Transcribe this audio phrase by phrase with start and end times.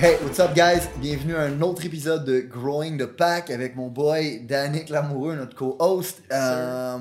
[0.00, 0.88] Hey, what's up guys?
[1.00, 5.56] Bienvenue à un autre épisode de Growing the Pack avec mon boy Danick Lamoureux, notre
[5.56, 6.22] co-host.
[6.30, 6.98] Euh,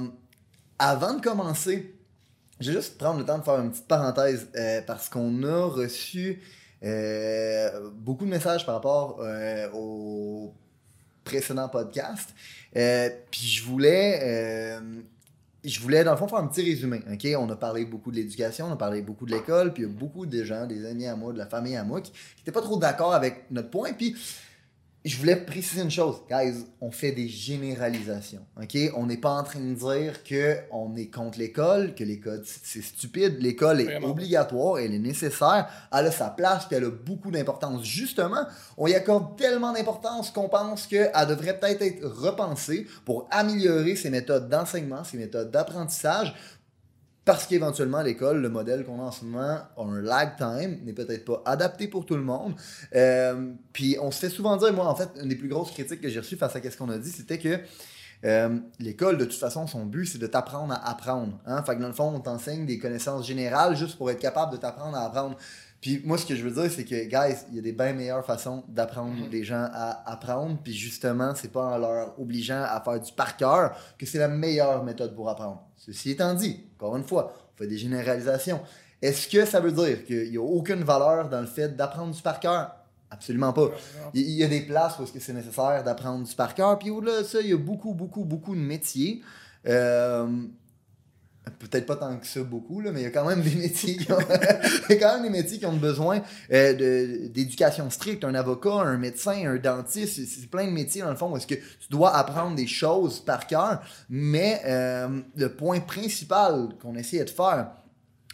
[0.80, 1.94] avant de commencer,
[2.60, 5.66] je vais juste prendre le temps de faire une petite parenthèse euh, parce qu'on a
[5.68, 6.42] reçu
[6.84, 9.20] euh, beaucoup de messages par rapport
[9.76, 10.56] au
[11.24, 12.34] précédent podcast.
[12.74, 14.80] Puis je voulais
[15.64, 17.02] je voulais, dans le fond, faire un petit résumé.
[17.12, 17.28] OK?
[17.38, 19.90] On a parlé beaucoup de l'éducation, on a parlé beaucoup de l'école, puis il y
[19.90, 22.52] a beaucoup de gens, des amis à moi, de la famille à moi, qui n'étaient
[22.52, 23.94] pas trop d'accord avec notre point.
[23.94, 24.16] Puis
[25.08, 28.78] je voulais préciser une chose, guys, on fait des généralisations, ok?
[28.96, 33.38] On n'est pas en train de dire qu'on est contre l'école, que l'école c'est stupide.
[33.40, 37.84] L'école est obligatoire, elle est nécessaire, elle a sa place, puis elle a beaucoup d'importance.
[37.84, 38.46] Justement,
[38.78, 44.10] on y accorde tellement d'importance qu'on pense qu'elle devrait peut-être être repensée pour améliorer ses
[44.10, 46.34] méthodes d'enseignement, ses méthodes d'apprentissage,
[47.28, 50.94] parce qu'éventuellement, l'école, le modèle qu'on a en ce moment, a un lag time, n'est
[50.94, 52.56] peut-être pas adapté pour tout le monde.
[52.96, 56.00] Euh, puis on se fait souvent dire, moi, en fait, une des plus grosses critiques
[56.00, 57.60] que j'ai reçues face à ce qu'on a dit, c'était que
[58.24, 61.38] euh, l'école, de toute façon, son but, c'est de t'apprendre à apprendre.
[61.46, 61.62] Hein?
[61.64, 64.58] Fait que dans le fond, on t'enseigne des connaissances générales juste pour être capable de
[64.58, 65.36] t'apprendre à apprendre.
[65.88, 67.94] Puis moi, ce que je veux dire, c'est que, guys, il y a des bien
[67.94, 69.32] meilleures façons d'apprendre mm-hmm.
[69.32, 70.58] les gens à apprendre.
[70.62, 74.28] Puis justement, c'est pas en leur obligeant à faire du par cœur que c'est la
[74.28, 75.64] meilleure méthode pour apprendre.
[75.78, 78.60] Ceci étant dit, encore une fois, on fait des généralisations.
[79.02, 82.22] Est-ce que ça veut dire qu'il n'y a aucune valeur dans le fait d'apprendre du
[82.22, 82.70] par cœur?
[83.10, 83.70] Absolument pas.
[84.14, 86.78] Il y a des places où c'est nécessaire d'apprendre du par cœur.
[86.80, 89.22] Puis au-delà de ça, il y a beaucoup, beaucoup, beaucoup de métiers.
[89.66, 90.28] Euh,
[91.52, 93.98] peut-être pas tant que ça beaucoup, là, mais il y a quand même des métiers
[93.98, 96.22] qui ont, quand même des métiers qui ont besoin
[96.52, 98.24] euh, d'éducation stricte.
[98.24, 101.48] Un avocat, un médecin, un dentiste, c'est plein de métiers dans le fond où est-ce
[101.48, 103.82] que tu dois apprendre des choses par cœur.
[104.10, 107.72] Mais euh, le point principal qu'on essayait de faire,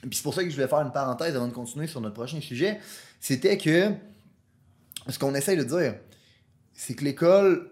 [0.01, 2.15] puis c'est pour ça que je voulais faire une parenthèse avant de continuer sur notre
[2.15, 2.79] prochain sujet,
[3.19, 3.91] c'était que
[5.09, 5.95] ce qu'on essaye de dire,
[6.73, 7.69] c'est que l'école,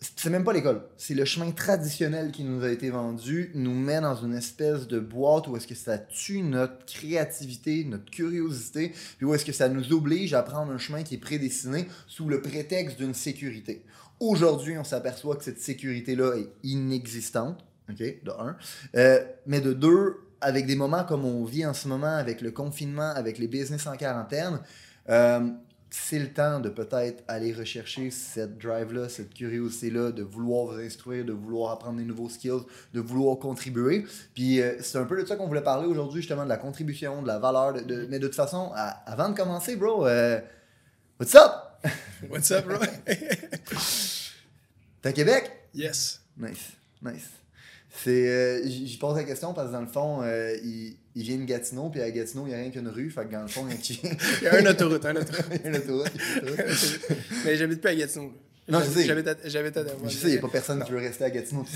[0.00, 4.00] c'est même pas l'école, c'est le chemin traditionnel qui nous a été vendu, nous met
[4.00, 9.26] dans une espèce de boîte où est-ce que ça tue notre créativité, notre curiosité, puis
[9.26, 12.40] où est-ce que ça nous oblige à prendre un chemin qui est prédestiné sous le
[12.40, 13.84] prétexte d'une sécurité.
[14.20, 18.56] Aujourd'hui, on s'aperçoit que cette sécurité-là est inexistante, ok, de un,
[18.96, 22.50] euh, mais de deux, avec des moments comme on vit en ce moment, avec le
[22.50, 24.60] confinement, avec les business en quarantaine,
[25.10, 25.40] euh,
[25.90, 31.24] c'est le temps de peut-être aller rechercher cette drive-là, cette curiosité-là, de vouloir vous instruire,
[31.24, 32.62] de vouloir apprendre des nouveaux skills,
[32.94, 34.04] de vouloir contribuer.
[34.34, 37.22] Puis euh, c'est un peu de ça qu'on voulait parler aujourd'hui, justement, de la contribution,
[37.22, 37.72] de la valeur.
[37.72, 40.40] De, mais de toute façon, avant de commencer, bro, euh,
[41.18, 41.52] what's up?
[42.30, 42.78] what's up, bro?
[45.02, 45.50] T'es à Québec?
[45.74, 46.20] Yes.
[46.36, 46.72] Nice,
[47.02, 47.30] nice.
[47.92, 51.38] C'est, euh, j'y pose la question parce que dans le fond, euh, il, il, vient
[51.38, 53.10] de Gatineau, puis à Gatineau, il n'y a rien qu'une rue.
[53.10, 53.74] Fait que dans le fond, il
[54.42, 55.44] y a, un autoroute, un autoroute.
[55.52, 56.12] il y a une autoroute.
[57.44, 58.32] Mais j'habite pas à Gatineau.
[58.68, 59.04] Non, je sais.
[59.04, 61.30] J'habite à, j'habite à Je sais, il n'y a pas personne qui veut rester à
[61.30, 61.64] Gatineau.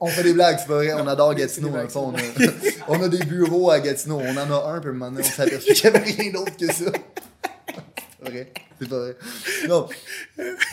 [0.00, 0.92] on fait des blagues, c'est pas vrai.
[0.94, 1.70] On adore Gatineau.
[1.88, 2.20] Fond, on a,
[2.88, 4.18] on a, des bureaux à Gatineau.
[4.18, 6.66] On en a un, puis maintenant, on s'est aperçu qu'il n'y avait rien d'autre que
[6.66, 6.74] ça.
[6.74, 6.92] C'est
[8.24, 8.52] pas vrai.
[8.80, 9.16] C'est pas vrai.
[9.68, 9.88] Non.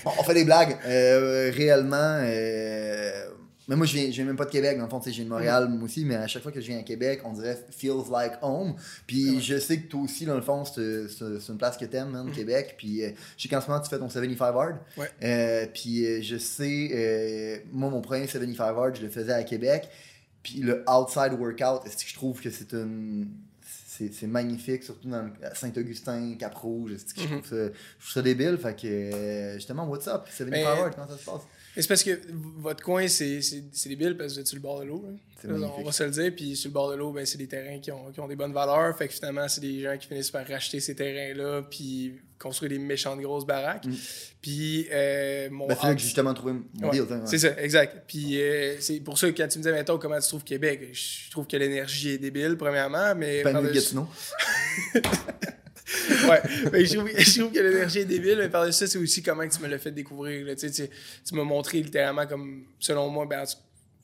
[0.05, 0.77] On fait des blagues.
[0.85, 2.21] Euh, réellement.
[2.23, 3.27] Euh,
[3.67, 4.77] mais moi, je viens, je viens même pas de Québec.
[4.77, 6.05] Dans le fond, je viens de Montréal, moi aussi.
[6.05, 8.75] Mais à chaque fois que je viens à Québec, on dirait feels like home.
[9.05, 12.31] Puis je sais que toi aussi, dans le fond, c'est une place que t'aimes, mm.
[12.31, 12.75] Québec.
[12.77, 14.77] Puis euh, je sais qu'en ce moment, tu fais ton 75 hard.
[14.97, 15.69] Ouais.
[15.73, 19.89] puis je sais, moi, mon premier 75 hard, je le faisais à Québec.
[20.43, 23.27] Puis le outside workout, est-ce que je trouve que c'est une
[24.11, 26.91] c'est magnifique, surtout dans Saint-Augustin, Cap-Rouge.
[26.91, 27.43] Je, mm -hmm.
[27.43, 27.67] je,
[27.99, 28.57] trouve ça débile?
[28.57, 30.23] Fait que, euh, justement, what's up?
[30.29, 31.41] C'est venu comment ça se passe?
[31.79, 32.19] C'est parce que
[32.57, 33.39] votre coin, c'est
[33.85, 35.05] débile parce que vous êtes sur le bord de l'eau.
[35.45, 36.33] On va se le dire.
[36.35, 38.35] Puis sur le bord de l'eau, ben, c'est des terrains qui ont, qui ont, des
[38.35, 38.97] bonnes valeurs.
[38.97, 42.79] Fait que finalement, c'est des gens qui finissent par racheter ces terrains-là puis construire des
[42.79, 43.85] méchantes grosses baraques.
[43.85, 43.95] Mm.
[44.41, 45.67] Puis euh, mon.
[45.67, 48.03] Ben, c'est là que j'ai justement trouvé mon ouais, C'est ça, exact.
[48.07, 50.89] Puis euh, c'est pour ça que quand tu me disais, mettons, comment tu trouves Québec,
[50.93, 53.13] je trouve que l'énergie est débile, premièrement.
[53.15, 53.43] Mais.
[53.43, 54.07] Pas mieux Gatineau.
[56.29, 59.47] ouais, je, trouve, je trouve que l'énergie est débile, mais par ça, c'est aussi comment
[59.47, 60.45] tu me l'as fait découvrir.
[60.45, 60.55] Là.
[60.55, 60.89] Tu, sais,
[61.25, 63.43] tu, m'as montré littéralement comme, selon moi, ben,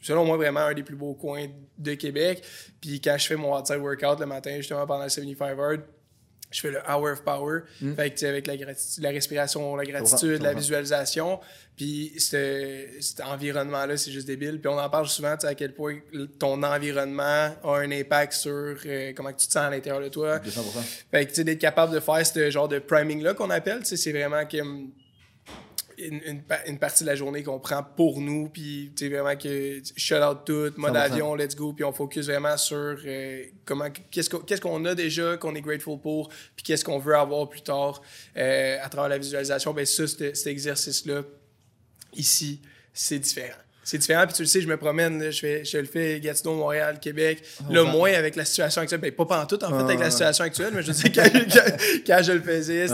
[0.02, 1.48] selon moi, vraiment un des plus beaux coins
[1.78, 2.44] de Québec.
[2.82, 5.82] Puis quand je fais mon outside workout le matin, justement pendant le 75 Hard,
[6.54, 7.62] je fais le Hour of Power.
[7.82, 7.96] Mm.
[7.96, 11.40] Fait que, avec la, la respiration, la gratitude, la visualisation.
[11.76, 14.62] Puis cet environnement-là, c'est juste débile.
[14.62, 15.98] Puis on en parle souvent, à quel point
[16.38, 17.24] ton environnement
[17.64, 18.52] a un impact sur
[18.86, 20.38] euh, comment tu te sens à l'intérieur de toi.
[20.38, 20.60] 200%.
[21.12, 24.58] Fait que, d'être capable de faire ce genre de priming-là qu'on appelle, c'est vraiment que
[26.08, 29.82] une, une, partie de la journée qu'on prend pour nous, puis tu sais, vraiment que
[29.96, 34.62] shut out tout, mode avion, let's go, puis on focus vraiment sur euh, comment, qu'est-ce
[34.62, 38.02] qu'on a déjà, qu'on est grateful pour, puis qu'est-ce qu'on veut avoir plus tard
[38.38, 39.74] euh, à travers la visualisation.
[39.74, 41.24] Ben ça, cet exercice-là,
[42.16, 42.62] ici,
[42.94, 44.26] c'est différent c'est différent.
[44.26, 47.44] Puis tu le sais, je me promène, je, fais, je le fais Gatineau, Montréal, Québec.
[47.62, 49.02] Oh, le moins avec la situation actuelle.
[49.02, 51.28] Ben, pas en tout, en fait, avec la situation actuelle, mais je sais, quand,
[52.08, 52.88] quand, je le faisais,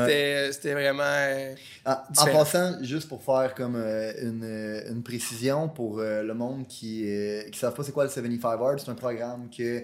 [0.52, 1.04] c'était vraiment.
[1.04, 1.54] Euh,
[1.86, 6.68] ah, en passant, juste pour faire comme euh, une, une, précision pour euh, le monde
[6.68, 9.84] qui ne savent pas c'est quoi le 75 Hard, c'est un programme que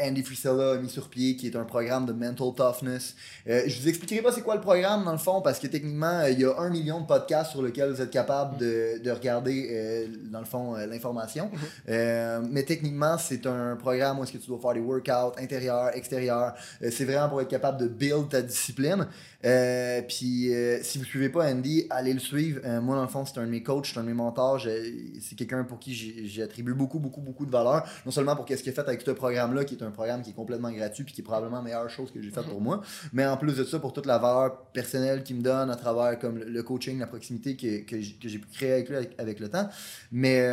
[0.00, 3.14] Andy Frisella a mis sur pied, qui est un programme de mental toughness.
[3.46, 6.40] je vous expliquerai pas c'est quoi le programme dans le fond, parce que techniquement, il
[6.40, 10.40] y a un million de podcasts sur lesquels vous êtes capable de, de regarder dans
[10.40, 11.50] le fond, euh, l'information.
[11.52, 11.58] Mhm.
[11.88, 15.96] Euh, mais techniquement, c'est un programme où est-ce que tu dois faire des workouts intérieurs,
[15.96, 16.54] extérieurs.
[16.82, 19.06] Euh, c'est vraiment pour être capable de build ta discipline.
[19.44, 22.60] Euh, puis euh, si vous ne suivez pas Andy, allez le suivre.
[22.64, 24.60] Euh, moi, dans le fond, c'est un de mes coachs, c'est un de mes mentors.
[24.60, 25.94] C'est quelqu'un pour qui
[26.26, 27.88] j'attribue beaucoup, beaucoup, beaucoup de valeur.
[28.04, 30.30] Non seulement pour ce qu'il a fait avec ce programme-là, qui est un programme qui
[30.30, 32.80] est complètement gratuit puis qui est probablement la meilleure chose que j'ai faite pour moi,
[33.12, 36.18] mais en plus de ça, pour toute la valeur personnelle qu'il me donne à travers
[36.18, 39.68] comme le coaching, la proximité que, que j'ai pu créer avec lui avec, le temps.
[40.10, 40.48] Mais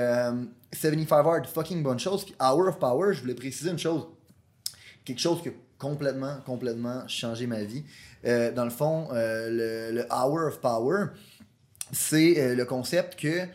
[0.73, 2.25] 75 Hard, fucking bonne chose.
[2.39, 4.05] Hour of Power, je voulais préciser une chose.
[5.03, 7.83] Quelque chose qui a complètement, complètement changé ma vie.
[8.25, 11.07] Euh, dans le fond, euh, le, Hour of Power,
[11.91, 13.47] c'est euh, le concept que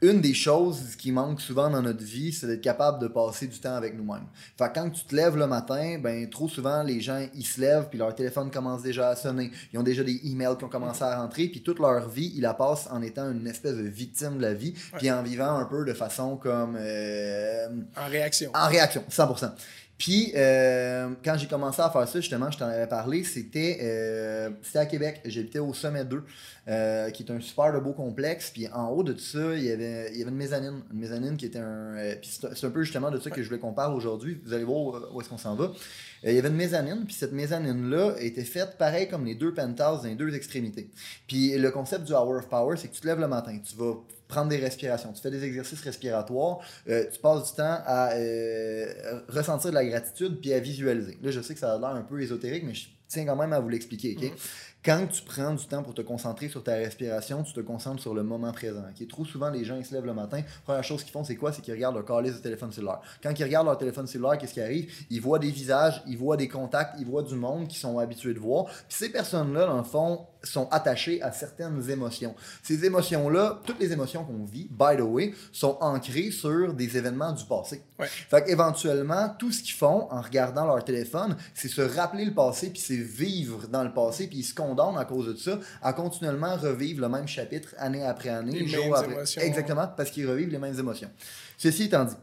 [0.00, 3.58] une des choses qui manque souvent dans notre vie, c'est d'être capable de passer du
[3.58, 4.28] temps avec nous-mêmes.
[4.56, 7.88] Fait quand tu te lèves le matin, ben trop souvent les gens ils se lèvent
[7.88, 11.02] puis leur téléphone commence déjà à sonner, ils ont déjà des emails qui ont commencé
[11.02, 14.36] à rentrer puis toute leur vie ils la passent en étant une espèce de victime
[14.36, 16.76] de la vie puis en vivant un peu de façon comme
[17.96, 18.52] en réaction.
[18.54, 19.50] En réaction, 100%.
[19.98, 24.50] Puis, euh, quand j'ai commencé à faire ça, justement, je t'en avais parlé, c'était euh,
[24.76, 25.20] à Québec.
[25.24, 26.22] J'habitais au Sommet 2,
[26.68, 28.50] euh, qui est un super beau complexe.
[28.50, 30.82] Puis, en haut de ça, il y avait, il y avait une mezzanine.
[30.92, 31.96] Une mezzanine qui était un.
[32.20, 34.40] puis, c'est un peu justement de ça que je voulais qu'on parle aujourd'hui.
[34.44, 35.72] Vous allez voir où est-ce qu'on s'en va.
[36.24, 40.02] Il y avait une mezzanine, puis cette mezzanine-là était faite pareil comme les deux penthouses
[40.02, 40.90] dans les deux extrémités.
[41.26, 43.76] Puis, le concept du Hour of Power, c'est que tu te lèves le matin, tu
[43.76, 43.94] vas
[44.26, 49.20] prendre des respirations, tu fais des exercices respiratoires, euh, tu passes du temps à euh,
[49.28, 51.18] ressentir de la gratitude puis à visualiser.
[51.22, 53.52] Là, je sais que ça a l'air un peu ésotérique, mais je tiens quand même
[53.52, 54.16] à vous l'expliquer.
[54.16, 54.24] ok?
[54.24, 54.67] Mm-hmm.
[54.88, 58.14] Quand tu prends du temps pour te concentrer sur ta respiration, tu te concentres sur
[58.14, 58.84] le moment présent.
[59.06, 61.52] Trop souvent, les gens ils se lèvent le matin, première chose qu'ils font, c'est quoi?
[61.52, 63.02] C'est qu'ils regardent leur calice de téléphone cellulaire.
[63.22, 64.90] Quand ils regardent leur téléphone cellulaire, qu'est-ce qui arrive?
[65.10, 68.32] Ils voient des visages, ils voient des contacts, ils voient du monde qu'ils sont habitués
[68.32, 68.64] de voir.
[68.64, 72.34] Puis ces personnes-là, dans le fond, sont attachées à certaines émotions.
[72.62, 77.32] Ces émotions-là, toutes les émotions qu'on vit, by the way, sont ancrées sur des événements
[77.32, 77.82] du passé.
[77.98, 82.70] Fait qu'éventuellement, tout ce qu'ils font en regardant leur téléphone, c'est se rappeler le passé,
[82.70, 85.92] puis c'est vivre dans le passé, puis ils se condamnent à cause de ça à
[85.92, 89.12] continuellement revivre le même chapitre année après année, jour après.
[89.12, 89.42] Émotions.
[89.42, 91.10] Exactement, parce qu'ils revivent les mêmes émotions.
[91.56, 92.14] Ceci étant dit,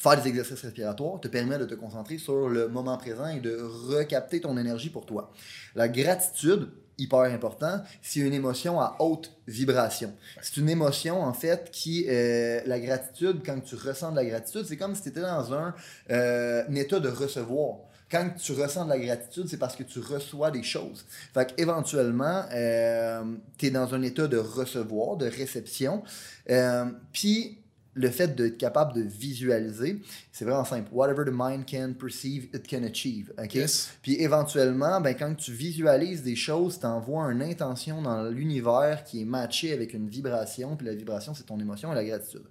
[0.00, 3.58] faire des exercices respiratoires te permet de te concentrer sur le moment présent et de
[3.60, 5.30] recapter ton énergie pour toi.
[5.74, 10.14] La gratitude, hyper important, c'est une émotion à haute vibration.
[10.40, 14.64] C'est une émotion, en fait, qui, euh, la gratitude, quand tu ressens de la gratitude,
[14.66, 15.74] c'est comme si tu étais dans un,
[16.10, 17.80] euh, état de recevoir
[18.10, 21.06] quand tu ressens de la gratitude, c'est parce que tu reçois des choses.
[21.32, 23.22] Fait qu'éventuellement, euh,
[23.56, 26.02] tu es dans un état de recevoir, de réception.
[26.50, 27.59] Euh, puis,
[27.94, 30.00] le fait d'être capable de visualiser,
[30.32, 30.88] c'est vraiment simple.
[30.92, 33.32] Whatever the mind can perceive, it can achieve.
[34.02, 39.22] Puis éventuellement, ben, quand tu visualises des choses, tu envoies une intention dans l'univers qui
[39.22, 40.76] est matchée avec une vibration.
[40.76, 42.44] Puis la vibration, c'est ton émotion et la gratitude.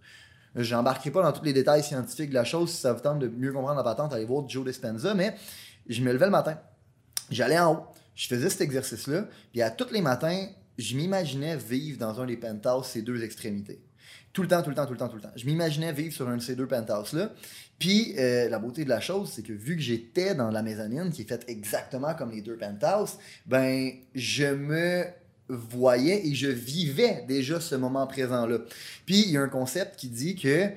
[0.56, 2.72] Je n'embarquerai pas dans tous les détails scientifiques de la chose.
[2.72, 5.14] Si ça vous tente de mieux comprendre la patente, allez voir Joe Dispenza.
[5.14, 5.36] Mais
[5.88, 6.60] je me levais le matin.
[7.32, 7.86] J'allais en haut.
[8.16, 9.26] Je faisais cet exercice-là.
[9.52, 13.80] Puis à tous les matins, je m'imaginais vivre dans un des penthouses, ces deux extrémités.
[14.34, 15.32] Tout le temps, tout le temps, tout le temps, tout le temps.
[15.36, 17.32] Je m'imaginais vivre sur un de ces deux penthouses-là.
[17.80, 21.10] Puis, euh, la beauté de la chose, c'est que vu que j'étais dans la mezzanine,
[21.12, 25.06] qui est faite exactement comme les deux penthouses, ben, je me
[25.48, 28.60] voyais et je vivais déjà ce moment présent-là.
[29.06, 30.70] Puis, il y a un concept qui dit que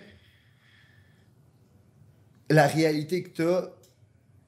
[2.48, 3.70] la réalité que tu as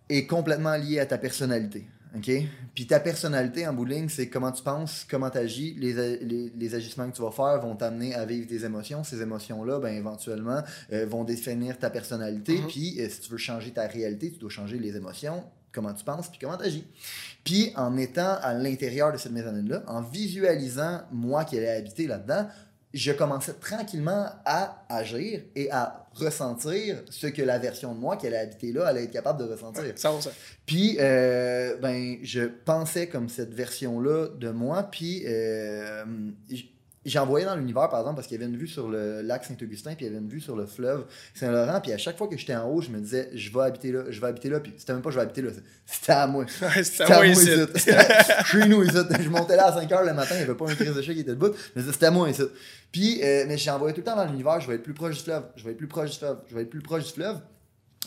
[0.09, 1.87] est complètement liée à ta personnalité.
[2.17, 2.31] OK?
[2.75, 7.11] Puis ta personnalité en bowling, c'est comment tu penses, comment tu agis, les, les, agissements
[7.11, 9.03] que tu vas faire vont t'amener à vivre des émotions.
[9.03, 12.59] Ces émotions-là, ben, éventuellement, euh, vont définir ta personnalité.
[12.59, 12.67] Mm-hmm.
[12.69, 15.45] Puis euh, si tu veux changer ta réalité, tu dois changer les émotions
[15.75, 16.87] comment tu penses, puis comment tu agis.
[17.43, 22.47] Puis en étant à l'intérieur de cette maisonnette-là, en visualisant moi qui allais habiter là-dedans,
[22.95, 28.29] je commençais tranquillement à agir et à ressentir ce que la version de moi qui
[28.29, 29.83] allait habiter là allait être capable de ressentir.
[29.97, 30.31] Ça, ça.
[30.65, 36.05] Puis, euh, ben, je pensais comme cette version-là de moi, puis euh,
[37.05, 39.45] j'ai envoyé dans l'univers, par exemple, parce qu'il y avait une vue sur le lac
[39.45, 42.29] Saint-Augustin, puis il y avait une vue sur le fleuve Saint-Laurent, puis à chaque fois
[42.29, 44.61] que j'étais en haut, je me disais, je vais habiter là, je vais habiter là,
[44.61, 45.51] puis c'était même pas je vais habiter là,
[45.87, 46.47] c'était à moi.
[46.83, 47.51] c'était à moi ici.
[48.47, 48.97] Chez nous ici.
[49.21, 51.03] Je montais là à 5 h le matin, il n'y avait pas un crise de
[51.03, 52.43] chat qui était debout, mais c'était à moi ici.
[52.91, 55.17] Puis, euh, mais j'ai envoyé tout le temps dans l'univers, je vais être plus proche
[55.17, 57.13] du fleuve, je vais être plus proche du fleuve, je vais être plus proche du
[57.13, 57.39] fleuve.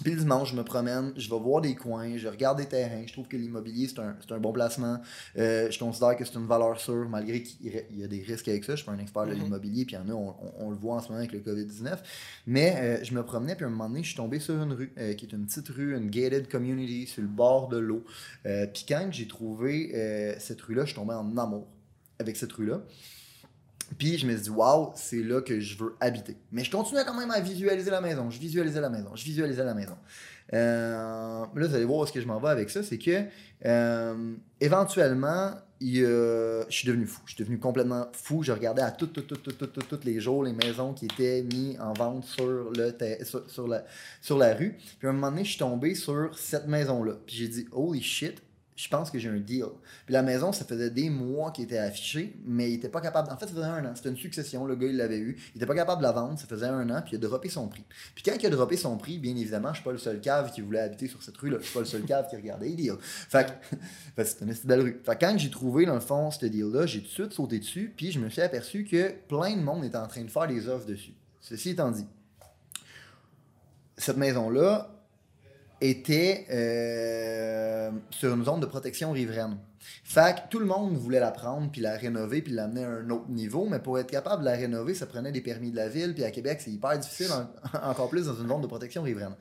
[0.03, 3.03] Puis le dimanche, je me promène, je vais voir des coins, je regarde des terrains,
[3.05, 4.99] je trouve que l'immobilier, c'est un, un, bon placement.
[5.37, 8.63] Euh, je considère que c'est une valeur sûre, malgré qu'il y a des risques avec
[8.63, 8.73] ça.
[8.73, 9.43] Je suis pas un expert de mm-hmm.
[9.43, 11.39] l'immobilier, puis il y en a, on, on, le voit en ce moment avec le
[11.39, 11.97] COVID-19.
[12.45, 14.73] Mais euh, je me promenais, puis à un moment donné, je suis tombé sur une
[14.73, 18.03] rue, euh, qui est une petite rue, une gated community, sur le bord de l'eau.
[18.43, 21.67] puis quand j'ai trouvé cette rue-là, je suis tombé en amour
[22.19, 22.81] avec cette rue-là.
[23.97, 26.37] Puis je me suis dit, waouh, c'est là que je veux habiter.
[26.51, 28.29] Mais je continuais quand même à visualiser la maison.
[28.29, 29.15] Je visualisais la maison.
[29.15, 29.97] Je visualisais la maison.
[30.53, 32.83] Euh, là, vous allez voir où est-ce que je m'en vais avec ça.
[32.83, 33.23] C'est que
[33.65, 37.21] euh, éventuellement, je suis devenu fou.
[37.25, 38.43] Je suis devenu complètement fou.
[38.43, 39.09] Je regardais à tous
[40.03, 42.95] les jours les maisons qui étaient mises en vente sur, le
[43.47, 43.83] sur, la,
[44.21, 44.77] sur la rue.
[44.99, 47.13] Puis à un moment donné, je suis tombé sur cette maison-là.
[47.25, 48.41] Puis j'ai dit, holy shit,
[48.77, 49.65] je pense que j'ai un deal.
[50.05, 53.31] Puis la maison, ça faisait des mois qu'il était affiché, mais il était pas capable.
[53.31, 53.93] En fait, ça faisait un an.
[53.95, 54.65] C'était une succession.
[54.65, 55.35] Le gars, il l'avait eu.
[55.55, 56.37] Il était pas capable de la vendre.
[56.37, 57.83] Ça faisait un an, puis il a droppé son prix.
[58.13, 60.51] Puis quand il a droppé son prix, bien évidemment, je suis pas le seul cave
[60.51, 61.57] qui voulait habiter sur cette rue-là.
[61.59, 62.97] Je suis pas le seul cave qui regardait les deals.
[63.01, 63.47] Fait
[64.15, 65.01] que, c'était une belle rue.
[65.03, 67.91] Fait quand j'ai trouvé, dans le fond, ce deal-là, j'ai tout de suite sauté dessus,
[67.97, 70.69] puis je me suis aperçu que plein de monde était en train de faire des
[70.69, 71.13] offres dessus.
[71.41, 72.05] Ceci étant dit,
[73.97, 74.96] cette maison-là,
[75.81, 79.57] était euh, sur une zone de protection riveraine.
[80.03, 83.09] Fait que tout le monde voulait la prendre, puis la rénover, puis l'amener à un
[83.09, 85.89] autre niveau, mais pour être capable de la rénover, ça prenait des permis de la
[85.89, 87.31] ville, puis à Québec, c'est hyper difficile,
[87.83, 89.35] encore plus dans une zone de protection riveraine.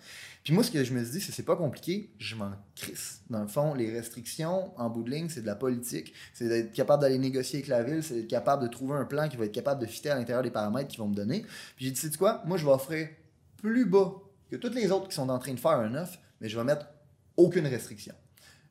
[0.45, 3.21] Puis moi, ce que je me dis, c'est c'est pas compliqué, je m'en crisse.
[3.31, 6.15] Dans le fond, les restrictions, en bout de ligne, c'est de la politique.
[6.35, 9.29] C'est d'être capable d'aller négocier avec la ville, c'est d'être capable de trouver un plan
[9.29, 11.45] qui va être capable de fitter à l'intérieur des paramètres qu'ils vont me donner.
[11.75, 13.09] Puis j'ai dit, sais quoi, moi, je vais offrir
[13.57, 14.13] plus bas
[14.51, 16.65] que toutes les autres qui sont en train de faire un offre, mais je vais
[16.65, 16.87] mettre
[17.37, 18.15] aucune restriction.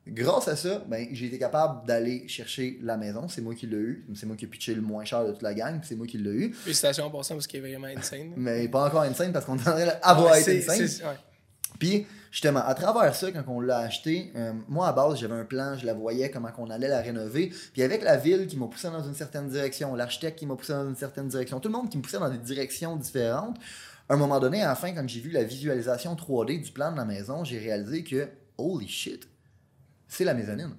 [0.08, 3.26] Grâce à ça, ben, j'ai été capable d'aller chercher la maison.
[3.28, 4.06] C'est moi qui l'ai eu.
[4.14, 5.80] C'est moi qui ai pitché le moins cher de toute la gang.
[5.82, 6.52] C'est moi qui l'ai eu.
[6.52, 8.32] Félicitations pour ça parce qu'il est vraiment insane.
[8.36, 11.16] Mais pas encore insane parce qu'on d'avoir ouais, été insane.
[11.80, 15.44] Puis, justement, à travers ça, quand on l'a acheté, euh, moi, à base, j'avais un
[15.44, 17.52] plan, je la voyais, comment on allait la rénover.
[17.72, 20.72] Puis, avec la ville qui m'a poussé dans une certaine direction, l'architecte qui m'a poussé
[20.72, 23.58] dans une certaine direction, tout le monde qui me poussait dans des directions différentes,
[24.08, 27.04] à un moment donné, enfin, quand j'ai vu la visualisation 3D du plan de la
[27.04, 29.28] maison, j'ai réalisé que, holy shit,
[30.08, 30.76] c'est la mezzanine.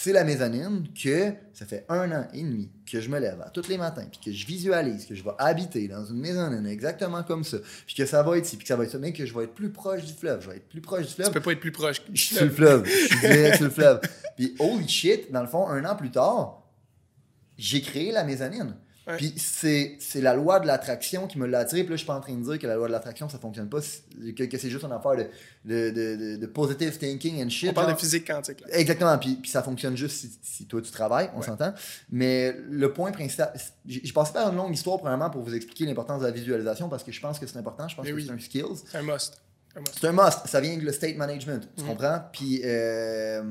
[0.00, 3.50] C'est la mezzanine que ça fait un an et demi que je me lève à
[3.50, 7.24] tous les matins, puis que je visualise que je vais habiter dans une mezzanine exactement
[7.24, 9.12] comme ça, puis que ça va être ici, puis que ça va être ça, mais
[9.12, 10.40] que je vais être plus proche du fleuve.
[10.42, 11.26] Je vais être plus proche du fleuve.
[11.26, 12.00] Tu peux pas être plus proche.
[12.14, 12.84] Je suis sur le fleuve.
[12.84, 14.00] Je suis direct sur le fleuve.
[14.36, 16.62] Puis, holy shit, dans le fond, un an plus tard,
[17.56, 18.76] j'ai créé la mezzanine.
[19.16, 21.82] Puis c'est, la loi de l'attraction qui me l'a attiré.
[21.82, 23.38] Puis là, je suis pas en train de dire que la loi de l'attraction, ça
[23.38, 25.16] fonctionne pas, que, c'est juste une affaire
[25.64, 27.70] de, de, de, positive thinking and shit.
[27.70, 28.62] On parle de physique quantique.
[28.70, 29.16] Exactement.
[29.18, 31.72] Puis, puis, ça fonctionne juste si, toi, tu travailles, on s'entend.
[32.10, 33.52] Mais le point principal,
[33.86, 37.04] j'ai passé par une longue histoire, premièrement, pour vous expliquer l'importance de la visualisation, parce
[37.04, 37.88] que je pense que c'est important.
[37.88, 38.66] Je pense que c'est un skill.
[38.84, 39.40] C'est un must.
[39.98, 40.46] C'est un must.
[40.46, 41.68] Ça vient de le state management.
[41.76, 41.86] Tu mm.
[41.86, 42.20] comprends?
[42.32, 43.42] Puis, euh,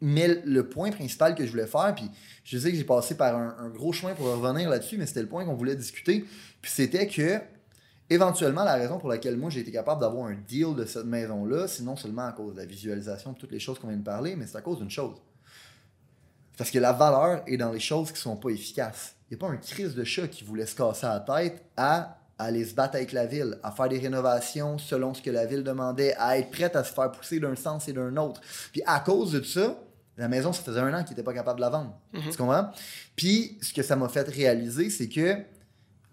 [0.00, 2.10] mais le point principal que je voulais faire, puis
[2.44, 5.28] je sais que j'ai passé par un, gros chemin pour revenir là-dessus, mais c'était le
[5.28, 6.24] point qu'on voulait discuter.
[6.60, 7.40] Puis c'était que,
[8.10, 11.68] éventuellement, la raison pour laquelle moi j'ai été capable d'avoir un deal de cette maison-là,
[11.68, 14.04] c'est non seulement à cause de la visualisation de toutes les choses qu'on vient de
[14.04, 15.16] parler, mais c'est à cause d'une chose.
[16.56, 19.16] Parce que la valeur est dans les choses qui sont pas efficaces.
[19.30, 22.18] Il n'y a pas un crise de chat qui voulait se casser la tête à
[22.38, 25.62] aller se battre avec la ville, à faire des rénovations selon ce que la ville
[25.62, 28.40] demandait, à être prête à se faire pousser d'un sens et d'un autre.
[28.72, 29.78] Puis à cause de ça,
[30.16, 31.98] la maison, ça faisait un an qu'il n'était pas capable de la vendre.
[32.12, 32.30] Mhm.
[32.30, 32.70] Tu comprends?
[33.16, 35.36] Puis ce que ça m'a fait réaliser, c'est que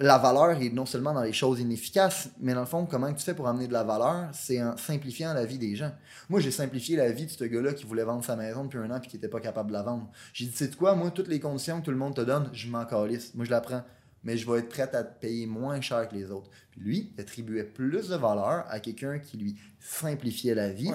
[0.01, 3.23] la valeur est non seulement dans les choses inefficaces, mais dans le fond, comment tu
[3.23, 5.91] fais pour amener de la valeur, c'est en simplifiant la vie des gens.
[6.27, 8.89] Moi, j'ai simplifié la vie de ce gars-là qui voulait vendre sa maison depuis un
[8.89, 10.09] an et qui n'était pas capable de la vendre.
[10.33, 12.67] J'ai dit, c'est quoi, moi, toutes les conditions que tout le monde te donne, je
[12.67, 13.35] m'en calisse.
[13.35, 13.83] Moi, je la prends
[14.23, 16.49] mais je vais être prêt à te payer moins cher que les autres.
[16.71, 20.91] Puis lui, il attribuait plus de valeur à quelqu'un qui lui simplifiait la vie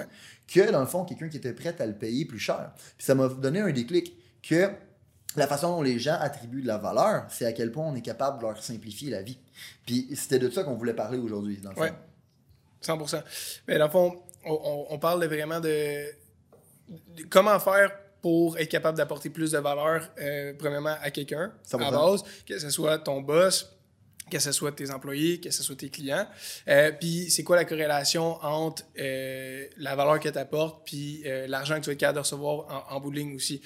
[0.47, 2.71] que, dans le fond, quelqu'un qui était prêt à le payer plus cher.
[2.97, 4.69] Puis ça m'a donné un déclic que
[5.35, 8.01] la façon dont les gens attribuent de la valeur, c'est à quel point on est
[8.01, 9.37] capable de leur simplifier la vie.
[9.85, 11.93] Puis c'était de ça qu'on voulait parler aujourd'hui, dans le fond.
[12.81, 13.23] 100%.
[13.67, 16.05] Mais dans le fond, on, on parle vraiment de
[17.29, 17.91] comment faire
[18.27, 22.69] pour être capable d'apporter plus de valeur, euh, premièrement, à quelqu'un, à base, que ce
[22.69, 23.76] soit ton boss,
[24.29, 26.25] que ce soit tes employés, que ce soit tes clients.
[26.67, 31.47] Euh, puis c'est quoi la corrélation entre euh, la valeur que tu apportes puis euh,
[31.47, 33.61] l'argent que tu vas être capable de recevoir en, en bout de ligne aussi?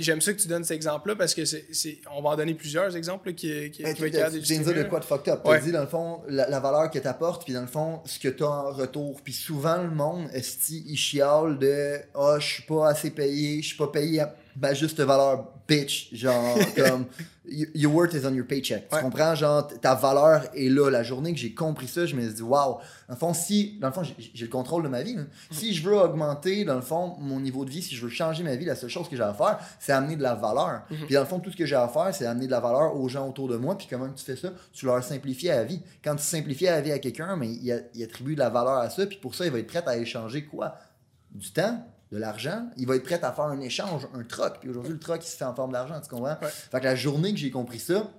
[0.00, 2.96] J'aime ça que tu donnes cet exemple-là parce que c'est, on va en donner plusieurs
[2.96, 5.40] exemples qui, qui, qui vont être Tu de quoi de fucked up.
[5.44, 8.18] Tu dit dans le fond la, valeur que tu apportes puis dans le fond ce
[8.18, 9.20] que tu as en retour.
[9.22, 13.62] Puis souvent le monde, est il chiale de «Ah, oh, je suis pas assez payé,
[13.62, 16.14] je suis pas payé à ben, juste valeur bitch.
[16.14, 17.06] Genre, comme,
[17.44, 18.88] your worth is on your paycheck.
[18.88, 19.34] Tu comprends?
[19.34, 20.90] Genre, ta valeur est là.
[20.90, 22.78] La journée que j'ai compris ça, je me suis dit, wow.
[23.08, 25.16] Dans le fond, si, dans le fond, j'ai le contrôle de ma vie.
[25.50, 28.42] Si je veux augmenter, dans le fond, mon niveau de vie, si je veux changer
[28.42, 30.82] ma vie, la seule chose que j'ai à faire, c'est amener de la valeur.
[30.90, 31.06] Mhm.
[31.06, 32.96] Puis dans le fond, tout ce que j'ai à faire, c'est amener de la valeur
[32.96, 33.76] aux gens autour de moi.
[33.76, 34.52] Puis comment tu fais ça?
[34.72, 35.80] Tu leur simplifies la vie.
[36.02, 38.90] Quand tu simplifies la vie à quelqu'un, mais il, il attribue de la valeur à
[38.90, 39.06] ça.
[39.06, 40.76] Puis pour ça, il va être prêt à échanger quoi?
[41.30, 44.58] Du temps, de l'argent, il va être prêt à faire un échange, un troc.
[44.60, 46.36] Puis aujourd'hui, le troc, il se fait en forme d'argent, tu comprends?
[46.42, 48.12] Fait que la journée que j'ai compris ça,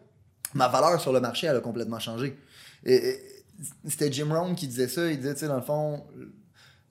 [0.55, 2.37] ma valeur sur le marché, elle a complètement changé.
[2.83, 3.19] Et,
[3.87, 5.09] c'était Jim Rohn qui disait ça.
[5.11, 6.07] Il disait, tu sais, dans le fond,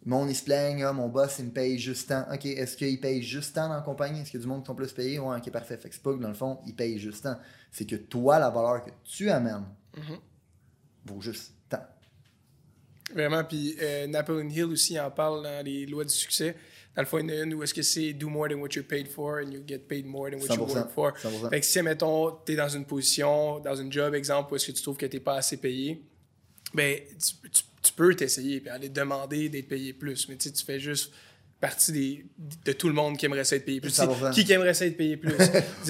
[0.07, 2.25] mon il se plaigne, ah, mon boss, il me paye juste tant.
[2.33, 4.21] OK, est-ce qu'il paye juste tant dans la compagnie?
[4.21, 5.19] Est-ce qu'il y a du monde qui sont plus payés?
[5.19, 5.77] Ouais, OK, parfait.
[5.77, 7.37] Fait que c'est pas que dans le fond, il paye juste tant.
[7.73, 9.67] C'est que toi, la valeur que tu amènes
[9.97, 10.19] mm-hmm.
[11.07, 11.85] vaut juste tant.
[13.13, 16.57] Vraiment, puis euh, Napoleon Hill aussi en parle dans les lois du succès
[16.95, 19.39] dans le fond, une où est-ce que c'est do more than what you're paid for
[19.39, 21.13] and you get paid more than what you work for.
[21.49, 24.67] Fait que si, mettons, tu es dans une position, dans une job, exemple, où est-ce
[24.67, 26.03] que tu trouves que tu n'es pas assez payé,
[26.75, 27.01] ben,
[27.83, 30.29] tu, peux t'essayer et aller demander d'être payé plus.
[30.29, 31.13] Mais tu fais juste
[31.63, 32.27] partie des,
[32.65, 33.97] de tout le monde qui aimerait ça être payé plus.
[34.35, 35.33] Qui, qui aimerait ça être payé plus?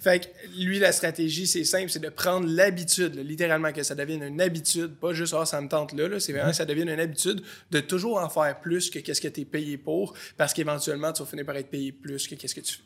[0.00, 4.22] fait que lui, la stratégie, c'est simple, c'est de prendre l'habitude, littéralement, que ça devienne
[4.22, 7.00] une habitude, pas juste, ah, ça me tente là, là c'est vraiment, ça devienne une
[7.00, 7.42] habitude
[7.72, 11.24] de toujours en faire plus que qu'est-ce que tu es payé pour, parce qu'éventuellement, tu
[11.24, 12.78] vas finir par être payé plus que qu'est-ce que tu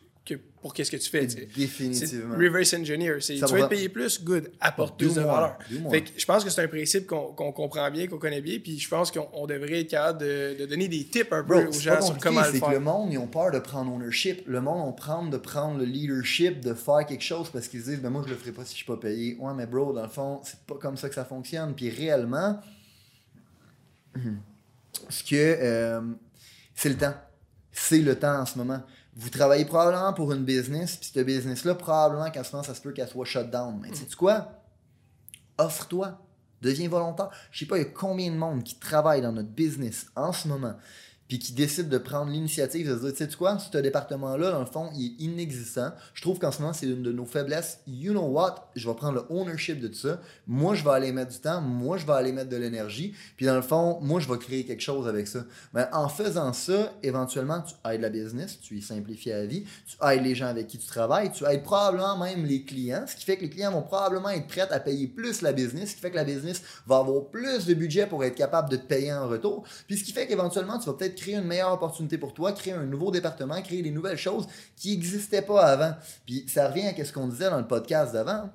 [0.61, 1.27] pour qu'est-ce que tu fais.
[1.27, 2.37] Définitivement.
[2.37, 3.19] Reverse engineer.
[3.19, 5.59] tu veux être payé plus, good, apporte plus de valeur.
[5.69, 9.11] je pense que c'est un principe qu'on comprend bien, qu'on connaît bien, puis je pense
[9.11, 12.47] qu'on devrait être capable de, donner des tips un peu aux gens sur comment le
[12.47, 12.55] faire.
[12.55, 14.43] C'est que le monde, ils ont peur de prendre ownership.
[14.47, 17.91] Le monde ont peur de prendre le leadership, de faire quelque chose parce qu'ils se
[17.91, 19.37] disent, ben moi, je le ferai pas si je suis pas payé.
[19.41, 21.75] Ouais, mais bro, dans le fond, c'est pas comme ça que ça fonctionne.
[21.75, 22.61] Puis réellement,
[25.09, 26.01] ce que euh,
[26.75, 27.15] c'est le temps.
[27.73, 28.83] C'est le temps en ce moment
[29.17, 32.81] vous travaillez probablement pour une business, puis ce business-là, probablement qu'à ce moment, ça se
[32.81, 33.79] peut qu'elle soit shut down.
[33.83, 34.63] Mais sais-tu quoi?
[35.59, 36.19] Offre-toi.
[36.63, 37.31] Deviens volontaire.
[37.51, 40.33] Je sais pas, il y a combien de monde qui travaille dans notre business en
[40.33, 40.75] ce moment,
[41.31, 44.59] puis qui décide de prendre l'initiative de se dire, tu sais quoi, ce département-là, dans
[44.59, 45.93] le fond, il est inexistant.
[46.13, 47.79] Je trouve qu'en ce moment, c'est une de nos faiblesses.
[47.87, 48.69] You know what?
[48.75, 50.21] Je vais prendre le ownership de tout ça.
[50.49, 51.61] Moi, je vais aller mettre du temps.
[51.61, 53.15] Moi, je vais aller mettre de l'énergie.
[53.37, 55.45] Puis dans le fond, moi, je vais créer quelque chose avec ça.
[55.73, 60.05] Mais en faisant ça, éventuellement, tu aides la business, tu y simplifies la vie, tu
[60.05, 63.25] aides les gens avec qui tu travailles, tu aides probablement même les clients, ce qui
[63.25, 66.01] fait que les clients vont probablement être prêts à payer plus la business, ce qui
[66.01, 69.13] fait que la business va avoir plus de budget pour être capable de te payer
[69.13, 69.63] en retour.
[69.87, 72.73] Puis ce qui fait qu'éventuellement, tu vas peut-être créer une meilleure opportunité pour toi, créer
[72.73, 75.95] un nouveau département, créer des nouvelles choses qui n'existaient pas avant.
[76.27, 78.51] Puis ça revient à ce qu'on disait dans le podcast d'avant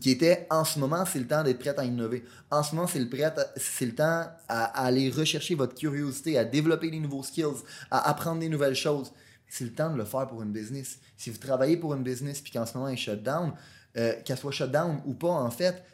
[0.00, 2.24] qui était en ce moment, c'est le temps d'être prêt à innover.
[2.50, 3.08] En ce moment, c'est le,
[3.56, 8.40] c'est le temps à, aller rechercher votre curiosité, à développer des nouveaux skills, à apprendre
[8.40, 9.12] des nouvelles choses.
[9.48, 10.98] C'est le temps de le faire pour une business.
[11.16, 13.52] Si vous travaillez pour une business puis qu'en ce moment elle est shut down,
[13.98, 15.84] euh, qu'elle soit shut down ou pas, en fait,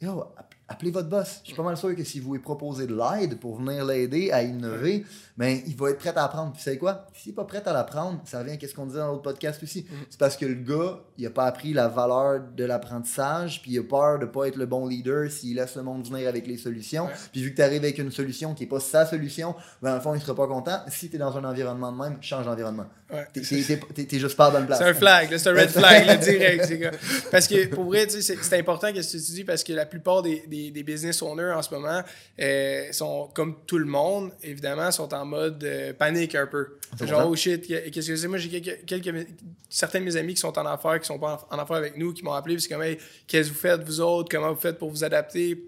[0.00, 0.24] yo,
[0.68, 1.40] appelez votre boss.
[1.42, 4.30] Je suis pas mal sûr que si vous lui proposez de l'aide pour venir l'aider
[4.30, 5.04] à innover,
[5.36, 6.52] ben, il va être prêt à apprendre.
[6.52, 7.06] Puis, vous savez quoi?
[7.14, 9.62] S'il n'est pas prêt à l'apprendre, ça revient à ce qu'on disait dans l'autre podcast
[9.62, 9.80] aussi.
[9.80, 10.06] Mm-hmm.
[10.10, 13.78] C'est parce que le gars, il n'a pas appris la valeur de l'apprentissage, puis il
[13.78, 16.46] a peur de ne pas être le bon leader s'il laisse le monde venir avec
[16.46, 17.08] les solutions.
[17.32, 20.00] Puis, vu que tu arrives avec une solution qui n'est pas sa solution, ben, en
[20.00, 20.80] fond, il ne sera pas content.
[20.88, 22.86] Si tu es dans un environnement de même, change d'environnement.
[23.12, 24.78] Ouais, t'es, juste pas dans le place.
[24.78, 26.96] C'est un flag, c'est un red flag, direct.
[27.30, 30.63] Parce que, pour vrai, c'est important que tu dis, parce que la plupart des, des,
[30.70, 32.02] business owners en ce moment
[32.40, 36.78] euh, sont, comme tout le monde, évidemment, sont en mode euh, panique un peu.
[37.00, 38.28] Genre, oh shit, qu'est-ce que c'est?
[38.28, 39.26] Moi, j'ai quelques,
[39.68, 42.12] certains de mes amis qui sont en affaires, qui sont pas en, affaires avec nous,
[42.12, 42.84] qui m'ont appelé, puis c'est comme,
[43.26, 44.28] qu'est-ce que vous faites, vous autres?
[44.30, 45.58] Comment vous faites pour vous adapter?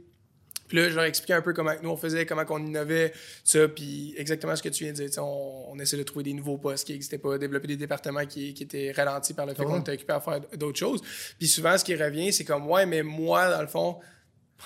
[0.68, 3.12] Puis là, je leur expliquais un peu comment nous on faisait, comment on innovait,
[3.44, 5.22] ça, puis exactement ce que tu viens de dire.
[5.22, 8.54] On, on, essaie de trouver des nouveaux postes qui n'existaient pas, développer des départements qui,
[8.54, 11.00] qui étaient ralentis par le fait qu'on était occupé à faire d'autres choses.
[11.38, 13.98] Puis souvent, ce qui revient, c'est comme, ouais, mais moi, dans le fond,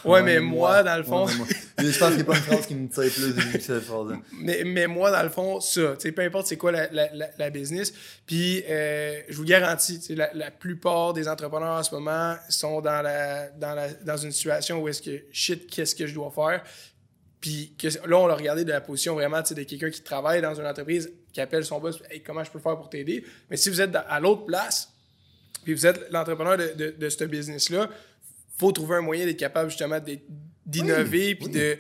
[0.05, 1.27] Ouais, mais moi, dans le fond.
[1.27, 3.83] je pense qu'il n'y a pas une phrase qui me tire plus de que cette
[3.83, 5.95] phrase mais, mais moi, dans le fond, ça.
[6.15, 7.93] Peu importe c'est quoi la, la, la, business.
[8.27, 13.03] Puis, euh, je vous garantis, la, la plupart des entrepreneurs en ce moment sont dans,
[13.03, 16.63] la, dans, la, dans une situation où est-ce que shit, qu'est-ce que je dois faire?
[17.41, 20.55] Puis que, là, on l'a regardé de la position vraiment de quelqu'un qui travaille dans
[20.55, 23.25] une entreprise, qui appelle son boss, hey, comment je peux faire pour t'aider?
[23.51, 24.93] Mais si vous êtes à l'autre place,
[25.65, 27.89] puis vous êtes l'entrepreneur de, de, de ce business-là,
[28.61, 29.99] faut trouver un moyen d'être capable justement
[30.67, 31.79] d'innover, puis de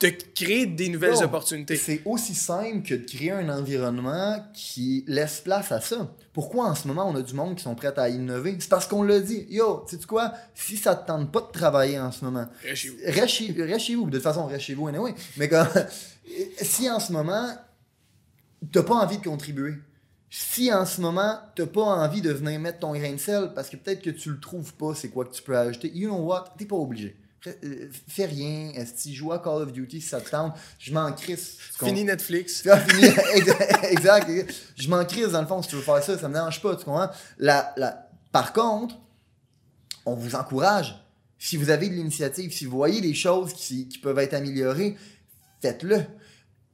[0.00, 1.76] de créer des nouvelles opportunités.
[1.76, 6.14] C'est aussi simple que de créer un environnement qui laisse place à ça.
[6.32, 8.56] Pourquoi en ce moment on a du monde qui sont prêts à innover?
[8.60, 9.46] C'est parce qu'on l'a dit.
[9.48, 10.32] Yo, sais quoi?
[10.54, 12.96] Si ça te tente pas de travailler en ce moment, reste chez vous.
[13.04, 14.06] Reste chez, vous.
[14.06, 15.14] De toute façon, reste chez vous anyway.
[15.36, 15.66] Mais quand,
[16.62, 17.48] si en ce moment,
[18.72, 19.74] t'as pas envie de contribuer,
[20.30, 23.70] si en ce moment, t'as pas envie de venir mettre ton grain de sel parce
[23.70, 26.18] que peut-être que tu le trouves pas, c'est quoi que tu peux ajouter, you know
[26.18, 26.54] what?
[26.58, 27.16] T'es pas obligé.
[27.46, 31.12] Euh, fais rien, si joue à Call of Duty si ça te tente, je m'en
[31.12, 31.56] crisse.
[31.78, 32.66] Fini Netflix.
[33.90, 34.30] exact.
[34.76, 36.76] Je m'en crisse dans le fond si tu veux faire ça, ça me dérange pas,
[36.76, 37.10] tu comprends?
[37.38, 38.10] La, la...
[38.32, 38.96] Par contre,
[40.04, 41.02] on vous encourage.
[41.38, 44.96] Si vous avez de l'initiative, si vous voyez des choses qui, qui peuvent être améliorées,
[45.62, 46.02] faites-le.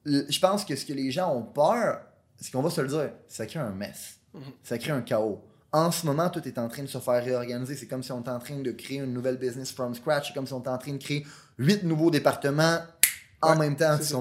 [0.07, 2.01] Je pense que ce que les gens ont peur,
[2.45, 4.19] c'est qu'on va se le dire, ça crée un mess.
[4.35, 4.43] Mhm.
[4.63, 5.43] Ça crée un chaos
[5.75, 7.75] en ce moment, tout est en train de se faire réorganiser.
[7.75, 10.29] C'est comme si on était en train de créer une nouvelle business from scratch.
[10.29, 11.27] C'est comme si on était en train de créer
[11.59, 12.79] huit nouveaux départements
[13.43, 13.99] en même temps.
[13.99, 14.15] Tu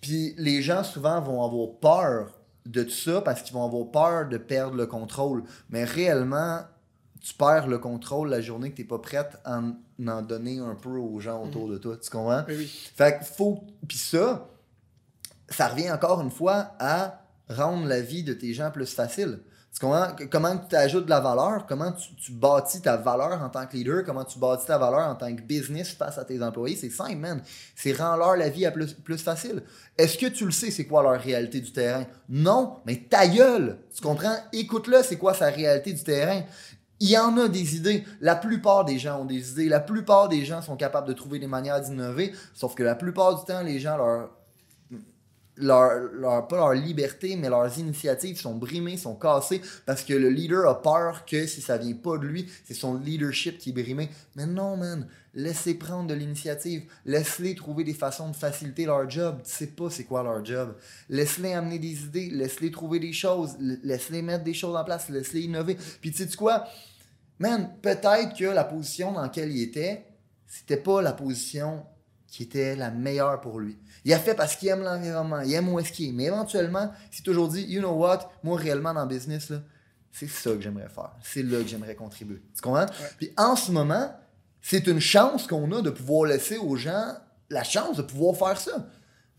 [0.00, 2.32] Puis les gens, souvent, vont avoir peur
[2.66, 5.44] de tout ça parce qu'ils vont avoir peur de perdre le contrôle.
[5.70, 6.62] Mais réellement,
[7.20, 10.74] tu perds le contrôle la journée que tu n'es pas prête à en, donner un
[10.74, 11.96] peu aux gens autour de toi.
[11.98, 12.42] Tu comprends?
[12.48, 12.90] Oui, oui.
[12.96, 13.62] Fait que faut.
[13.86, 14.48] Puis ça,
[15.48, 19.40] ça revient encore une fois à rendre la vie de tes gens plus facile.
[19.80, 24.04] Comment, tu ajoutes de la valeur, comment tu, bâtis ta valeur en tant que leader,
[24.04, 26.76] comment tu bâtis ta valeur en tant que business face à tes employés?
[26.76, 27.42] C'est simple, man.
[27.74, 29.64] C'est rendre leur la vie plus, plus facile.
[29.98, 32.06] Est-ce que tu le sais, c'est quoi leur réalité du terrain?
[32.28, 33.78] Non, mais ta gueule!
[33.92, 34.36] Tu comprends?
[34.52, 36.42] Écoute-le, c'est quoi sa réalité du terrain?
[37.00, 38.04] Il y en a des idées.
[38.20, 39.68] La plupart des gens ont des idées.
[39.68, 42.32] La plupart des gens sont capables de trouver des manières d'innover.
[42.54, 44.30] Sauf que la plupart du temps, les gens, leur,
[45.56, 50.68] leur, pas leur liberté, mais leurs initiatives sont brimées, sont cassées, parce que le leader
[50.68, 54.08] a peur que si ça vient pas de lui, c'est son leadership qui est brimé.
[54.36, 59.40] Mais non, man, laissez prendre de l'initiative, laisse-les trouver des façons de faciliter leur job.
[59.44, 60.74] Tu sais pas c'est quoi leur job.
[61.08, 65.42] Laisse-les amener des idées, laisse-les trouver des choses, laisse-les mettre des choses en place, laisse-les
[65.42, 65.76] innover.
[66.00, 66.64] Puis tu sais quoi,
[67.38, 70.04] man, peut-être que la position dans laquelle il était,
[70.46, 71.84] c'était pas la position
[72.34, 73.78] qui était la meilleure pour lui.
[74.04, 76.12] Il a fait parce qu'il aime l'environnement, il aime où est-ce qu'il est.
[76.12, 79.52] Mais éventuellement, s'il toujours dit, you know what, moi réellement dans le business,
[80.10, 81.12] c'est ça que j'aimerais faire.
[81.22, 82.42] C'est là que j'aimerais contribuer.
[82.52, 82.86] Tu comprends?
[83.18, 84.12] Puis en ce moment,
[84.60, 87.14] c'est une chance qu'on a de pouvoir laisser aux gens
[87.50, 88.84] la chance de pouvoir faire ça.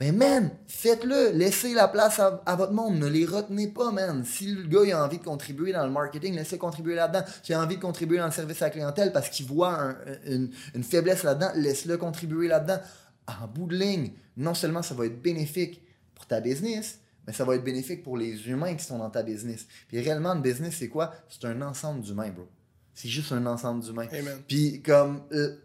[0.01, 4.25] Mais man, faites-le, laissez la place à, votre monde, ne les retenez pas, man.
[4.25, 7.23] Si le gars a envie de contribuer dans le marketing, laissez contribuer là-dedans.
[7.43, 9.95] S'il a envie de contribuer dans le service à la clientèle parce qu'il voit
[10.27, 12.79] une, une, faiblesse là-dedans, laisse-le contribuer là-dedans.
[13.27, 15.81] En bout de ligne, non seulement ça va être bénéfique
[16.13, 19.23] pour ta business, mais ça va être bénéfique pour les humains qui sont dans ta
[19.23, 19.65] business.
[19.87, 21.13] Puis réellement, une business, c'est quoi?
[21.29, 22.47] C'est un ensemble d'humains, bro.
[22.93, 24.07] C'est juste un ensemble d'humains.
[24.47, 25.55] Puis comme euh,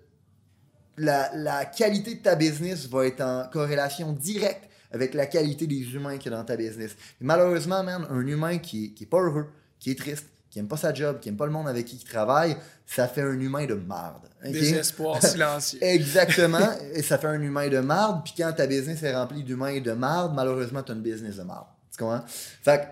[1.01, 6.19] la, qualité de ta business va être en corrélation directe avec la qualité des humains
[6.19, 6.97] qui y dans ta business.
[7.21, 9.47] malheureusement, man, un humain qui, qui est pas heureux,
[9.79, 11.97] qui est triste, qui aime pas sa job, qui aime pas le monde avec qui
[11.97, 14.29] il travaille, ça fait un humain de marde.
[14.43, 15.79] Désespoir silencieux.
[15.81, 16.73] Exactement.
[16.95, 18.23] et ça fait un humain de marde.
[18.25, 21.45] Puis quand ta business est remplie d'humains de marde, malheureusement, tu as une business de
[21.45, 21.67] marde.
[21.93, 22.25] Tu comprends?
[22.27, 22.89] Fait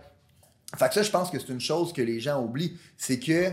[0.76, 2.76] fait que ça, je pense que c'est une chose que les gens oublient.
[2.96, 3.50] C'est que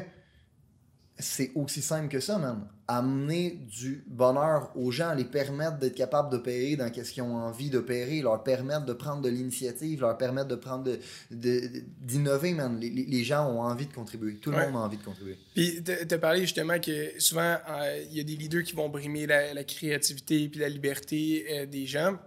[1.17, 2.67] c'est aussi simple que ça, man.
[2.87, 7.69] Amener du bonheur aux gens, les permettre d'être capables d'opérer dans ce qu'ils ont envie
[7.69, 10.91] d'opérer, leur permettre de prendre de l'initiative, leur permettre de prendre
[11.31, 12.79] d'innover, de, man.
[12.79, 14.35] Les, gens ont envie de contribuer.
[14.35, 15.37] Tout le monde a envie de contribuer.
[15.55, 18.89] Puis, tu as parlé justement que souvent, euh, il y a des leaders qui vont
[18.89, 22.17] brimer la, créativité puis la liberté euh, des gens.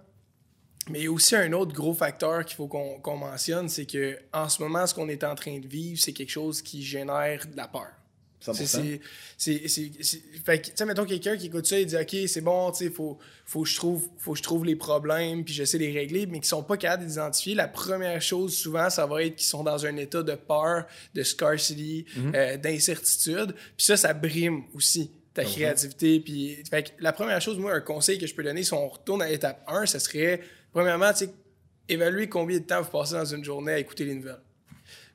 [0.89, 4.19] Mais il y a aussi un autre gros facteur qu'il faut qu'on mentionne, c'est que
[4.33, 7.47] en ce moment, ce qu'on est en train de vivre, c'est quelque chose qui génère
[7.47, 7.98] de la peur.
[8.41, 9.01] C'est,
[10.45, 12.85] fait que, tu sais, mettons quelqu'un qui écoute ça et dit, OK, c'est bon, tu
[12.85, 15.93] sais, faut, faut, que je trouve, faut je trouve les problèmes, puis j'essaie de les
[15.93, 17.55] régler, mais qui sont pas capables d'identifier.
[17.55, 21.23] La première chose, souvent, ça va être qu'ils sont dans un état de peur, de
[21.23, 22.33] scarcity, mhm.
[22.35, 23.55] euh, d'incertitude.
[23.77, 26.21] Puis ça, ça brime aussi ta créativité.
[26.21, 28.89] Puis, fait que la première chose, moi, un conseil que je peux donner, si on
[28.89, 30.41] retourne à l'étape 1, ce serait,
[30.73, 31.31] premièrement, tu sais,
[31.89, 34.41] évaluer combien de temps vous passez dans une journée à écouter les nouvelles.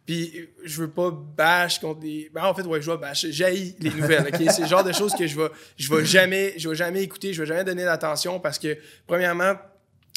[0.06, 2.30] Puis je veux pas bâche contre des.
[2.34, 3.32] Ben, en fait, ouais, je vais bâcher.
[3.32, 4.28] J'haïs les nouvelles.
[4.28, 4.52] ok?
[4.52, 7.34] C'est le genre de choses que je vais, je vais jamais, je vais jamais écouter,
[7.34, 9.54] je vais jamais donner d'attention parce que, premièrement,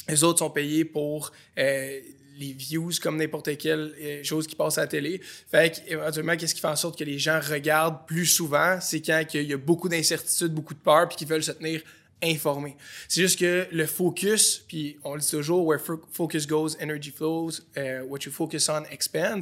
[0.09, 1.99] les autres sont payés pour euh,
[2.37, 5.21] les views comme n'importe quelle euh, chose qui passe à la télé.
[5.49, 8.79] Fait éventuellement, qu'est-ce qui fait en sorte que les gens regardent plus souvent?
[8.81, 11.81] C'est quand il y a beaucoup d'incertitudes, beaucoup de peur, puis qu'ils veulent se tenir
[12.23, 12.75] informé.
[13.07, 15.79] C'est juste que le focus, puis on le dit toujours, where
[16.11, 19.41] focus goes, energy flows, uh, what you focus on expands.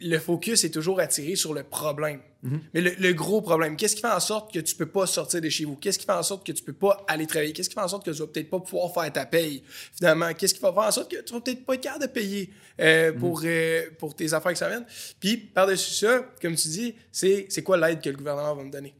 [0.00, 2.20] Le focus est toujours attiré sur le problème.
[2.44, 2.60] Mm-hmm.
[2.74, 5.48] Mais le, gros problème, qu'est-ce qui fait en sorte que tu peux pas sortir de
[5.48, 5.76] chez vous?
[5.76, 7.52] Qu'est-ce qui fait en sorte que tu peux pas aller travailler?
[7.52, 9.62] Qu'est-ce qui fait en sorte que tu vas peut-être pas pouvoir faire ta paye?
[9.94, 12.10] Finalement, qu'est-ce qui va faire en sorte que tu vas peut-être pas être capable de
[12.10, 13.18] payer euh, mm-hmm.
[13.18, 14.84] pour, euh, pour tes affaires que ça vienne?
[15.20, 18.94] Puis, par-dessus ça, comme tu dis, c'est quoi l'aide que le gouvernement va me donner?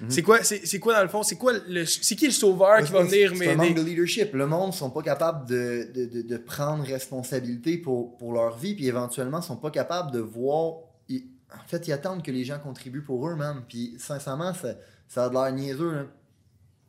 [0.00, 0.10] Mhm.
[0.10, 2.92] C'est quoi, c'est, quoi dans le fond, c'est quoi le, c'est qui le sauveur qui
[2.92, 3.44] va venir m'aider?
[3.44, 4.32] C'est un manque de leadership.
[4.32, 8.74] Le monde ne sont pas capables de, de, de, prendre responsabilité pour, pour, leur vie,
[8.74, 10.74] puis éventuellement sont pas capables de voir.
[11.10, 13.64] en fait, ils attendent que les gens contribuent pour eux même.
[13.68, 14.74] Puis sincèrement, ça,
[15.08, 16.08] ça a de l'air niaiseux.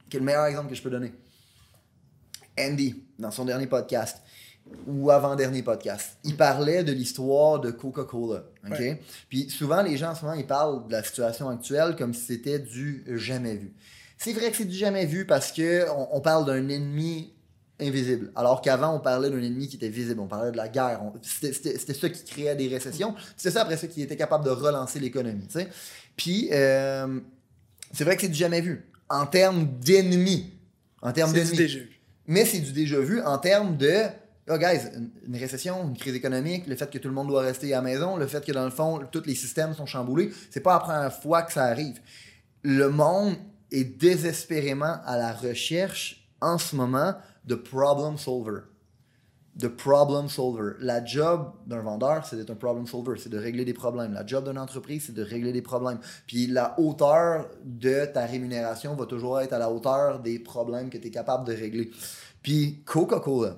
[0.09, 1.13] Quel meilleur exemple que je peux donner?
[2.59, 4.21] Andy, dans son dernier podcast,
[4.85, 6.17] ou avant-dernier podcast.
[6.23, 8.43] Il parlait de l'histoire de Coca-Cola.
[9.29, 13.03] Puis souvent, les gens, souvent, ils parlent de la situation actuelle comme si c'était du
[13.17, 13.73] jamais vu.
[14.17, 17.33] C'est vrai que c'est du jamais vu parce que on, parle d'un ennemi
[17.79, 18.31] invisible.
[18.35, 20.19] Alors qu'avant, on parlait d'un ennemi qui était visible.
[20.19, 21.01] On parlait de la guerre.
[21.21, 23.15] C'était ça qui créait des récessions.
[23.37, 25.47] C'était ça, après ça, qui était capable de relancer l'économie.
[26.17, 27.19] Puis, euh,
[27.93, 28.85] c'est vrai que c'est du jamais vu.
[29.07, 30.51] En termes d'ennemis.
[31.01, 31.87] En termes d'ennemis.
[32.27, 34.03] Mais c'est du déjà vu en termes de
[34.49, 34.81] oh guys,
[35.27, 37.81] une, récession, une crise économique, le fait que tout le monde doit rester à la
[37.83, 40.79] maison, le fait que dans le fond, tous les systèmes sont chamboulés, c'est pas la
[40.79, 41.99] première fois que ça arrive.
[42.63, 43.35] Le monde
[43.71, 47.13] est désespérément à la recherche en ce moment
[47.45, 48.61] de problem solver.
[49.55, 50.73] De problem solver.
[50.79, 54.13] La job d'un vendeur, c'est d'être un problem solver, c'est de régler des problèmes.
[54.13, 55.99] La job d'une entreprise, c'est de régler des problèmes.
[56.27, 60.97] Puis la hauteur de ta rémunération va toujours être à la hauteur des problèmes que
[60.97, 61.91] tu es capable de régler.
[62.41, 63.57] Puis Coca-Cola,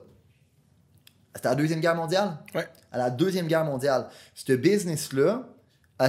[1.35, 2.37] c'était la Deuxième Guerre mondiale?
[2.53, 2.67] Ouais.
[2.91, 5.43] À la Deuxième Guerre mondiale, ce business-là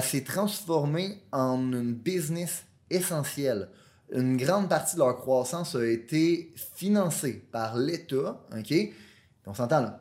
[0.01, 3.69] s'est transformé en une business essentielle.
[4.11, 8.41] Une grande partie de leur croissance a été financée par l'État.
[8.57, 8.75] OK?
[9.47, 10.01] On s'entend là.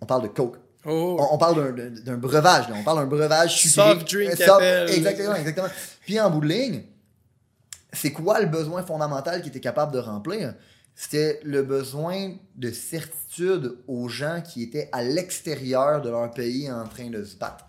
[0.00, 0.56] On parle de Coke.
[0.86, 1.18] Oh.
[1.30, 2.68] On, parle d'un breuvage.
[2.68, 2.74] Là.
[2.78, 4.30] On parle d'un breuvage Soft drink.
[4.30, 5.68] exactement, exactement.
[6.06, 6.84] Puis en bout de ligne,
[7.92, 10.54] c'est quoi le besoin fondamental qui était capable de remplir?
[11.02, 16.86] C'était le besoin de certitude aux gens qui étaient à l'extérieur de leur pays en
[16.86, 17.64] train de se battre.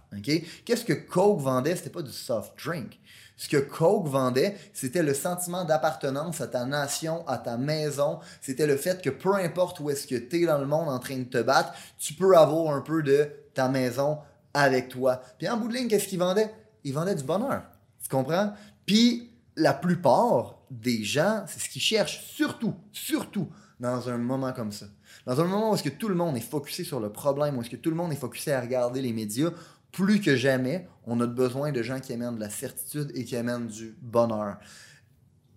[0.65, 1.77] Qu'est-ce que Coke vendait?
[1.77, 2.99] C'était pas du soft drink.
[3.37, 8.19] Ce que Coke vendait, c'était le sentiment d'appartenance à ta nation, à ta maison.
[8.41, 10.99] C'était le fait que peu importe où est-ce que tu es dans le monde en
[10.99, 14.17] train de te battre, tu peux avoir un peu de ta maison
[14.53, 15.21] avec toi.
[15.37, 16.53] Puis en bout de ligne, qu'est-ce qu'il vendait?
[16.83, 17.63] Il vendait du bonheur.
[18.03, 18.51] Tu comprends?
[18.85, 24.71] Puis la plupart des gens, c'est ce qu'ils cherchent, surtout, surtout dans un moment comme
[24.71, 24.85] ça.
[25.25, 27.61] Dans un moment où est-ce que tout le monde est focusé sur le problème, où
[27.61, 29.49] est-ce que tout le monde est focusé à regarder les médias,
[29.91, 33.35] plus que jamais, on a besoin de gens qui amènent de la certitude et qui
[33.35, 34.57] amènent du bonheur.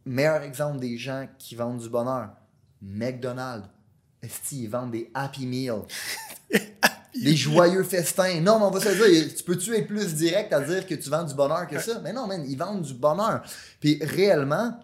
[0.05, 2.31] Meilleur exemple des gens qui vendent du bonheur,
[2.83, 3.69] McDonald's.
[4.21, 5.85] Est-ce qu'ils vendent des Happy Meals?
[7.15, 8.41] les joyeux festins.
[8.41, 11.09] Non, mais on va se dire, tu peux-tu être plus direct à dire que tu
[11.09, 12.01] vends du bonheur que ça?
[12.03, 13.43] Mais non, man, ils vendent du bonheur.
[13.79, 14.77] Puis réellement,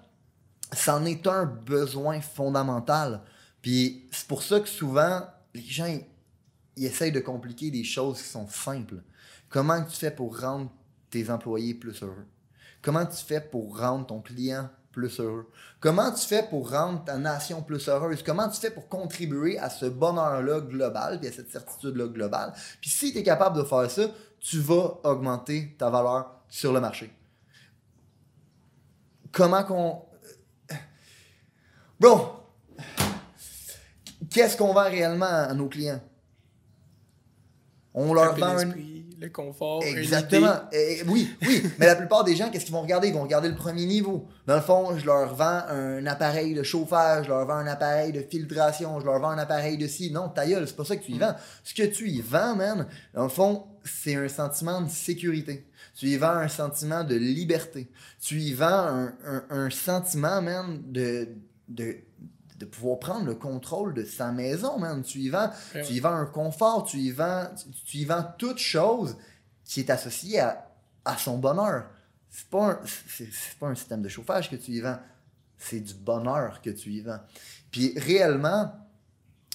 [0.73, 3.23] c'en est un besoin fondamental.
[3.63, 5.23] Puis c'est pour ça que souvent,
[5.55, 5.87] les gens,
[6.77, 9.03] ils, essayent de compliquer des choses qui sont simples.
[9.49, 10.71] Comment tu fais pour rendre
[11.11, 12.27] tes employés plus heureux?
[12.83, 15.51] Comment tu fais pour rendre ton client plus heureux?
[15.81, 18.23] Comment tu fais pour rendre ta nation plus heureuse?
[18.23, 22.55] Comment tu fais pour contribuer à ce bonheur-là global, puis à cette certitude-là globale?
[22.81, 24.03] Puis si tu es capable de faire ça,
[24.39, 27.13] tu vas augmenter ta valeur sur le marché.
[29.33, 30.03] Comment qu'on...
[32.01, 32.47] Bro,
[34.31, 36.01] qu'est-ce qu'on vend réellement à nos clients?
[37.93, 38.73] On leur vend un
[39.21, 39.85] le confort.
[39.85, 40.55] Exactement.
[41.09, 41.63] oui, oui.
[41.79, 43.09] mais la plupart des gens, qu'est-ce qu'ils vont regarder?
[43.09, 44.27] Ils vont regarder le premier niveau.
[44.47, 48.13] Dans le fond, je leur vends un appareil de chauffage, je leur vends un appareil
[48.13, 50.11] de filtration, je leur vends un appareil de ci.
[50.11, 51.35] Non, ta gueule, c'est pas ça que tu y vends.
[51.65, 55.67] Ce que tu y vends, man, dans le fond, c'est un sentiment de sécurité.
[55.95, 57.91] Tu y vends un sentiment de liberté.
[58.23, 59.11] Tu y vends
[59.51, 61.29] un, sentiment, man, de,
[61.71, 61.97] de
[62.61, 65.03] de pouvoir prendre le contrôle de sa maison, man.
[65.03, 67.49] Tu y vends, tu y vends un confort, tu y vends,
[67.87, 69.17] tu, y vends toute chose
[69.65, 71.89] qui est associée à, son bonheur.
[72.29, 72.81] C'est pas, un,
[73.59, 74.99] pas un système de chauffage que tu y vends,
[75.57, 77.21] c'est du bonheur que tu y vends.
[77.71, 78.73] Puis réellement,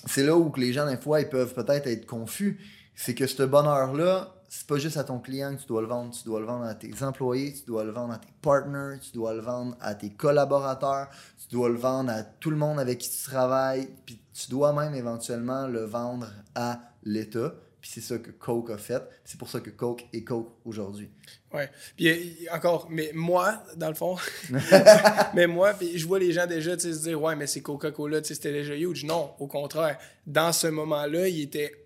[0.08, 2.60] c'est là où les gens, des fois, ils peuvent peut-être être confus.
[2.95, 6.14] C'est que ce bonheur-là, c'est pas juste à ton client que tu dois le vendre,
[6.14, 9.12] tu dois le vendre à tes employés, tu dois le vendre à tes partners, tu
[9.12, 13.00] dois le vendre à tes collaborateurs, tu dois le vendre à tout le monde avec
[13.00, 17.54] qui tu travailles, puis tu dois même éventuellement le vendre à l'État.
[17.82, 19.04] Puis c'est ça que Coke a fait.
[19.24, 21.08] C'est pour ça que Coke est Coke aujourd'hui.
[21.54, 21.70] Ouais.
[21.96, 24.18] Puis encore, mais moi, dans le fond,
[25.36, 28.52] mais moi, puis je vois les gens déjà se dire Ouais, mais c'est Coca-Cola, c'était
[28.52, 29.06] déjà huge.
[29.06, 30.00] Non, au contraire.
[30.26, 31.85] Dans ce moment-là, il était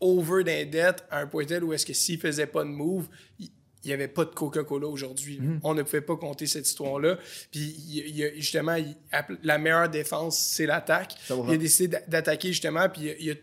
[0.00, 3.08] over d'un dette à un point tel où est-ce que s'il faisait pas de move,
[3.38, 3.50] il
[3.84, 5.38] n'y avait pas de Coca-Cola aujourd'hui.
[5.38, 5.60] Mm.
[5.62, 7.18] On ne pouvait pas compter cette histoire-là.
[7.50, 8.76] Puis il, justement,
[9.42, 11.14] la meilleure défense, c'est l'attaque.
[11.30, 13.36] Il a décidé d'attaquer justement, puis il,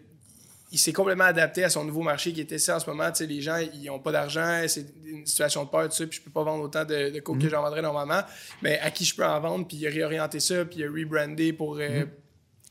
[0.74, 3.12] il s'est complètement adapté à son nouveau marché qui était ça en ce moment.
[3.20, 6.24] les gens, ils n'ont pas d'argent, c'est une situation de peur, tout ça, puis je
[6.24, 7.50] peux pas vendre autant de, de coke que mm.
[7.50, 8.22] j'en vendrais normalement.
[8.64, 10.90] Mais à qui je peux en vendre, puis il a réorienté ça, puis il a
[10.90, 12.06] rebrandé pour, euh,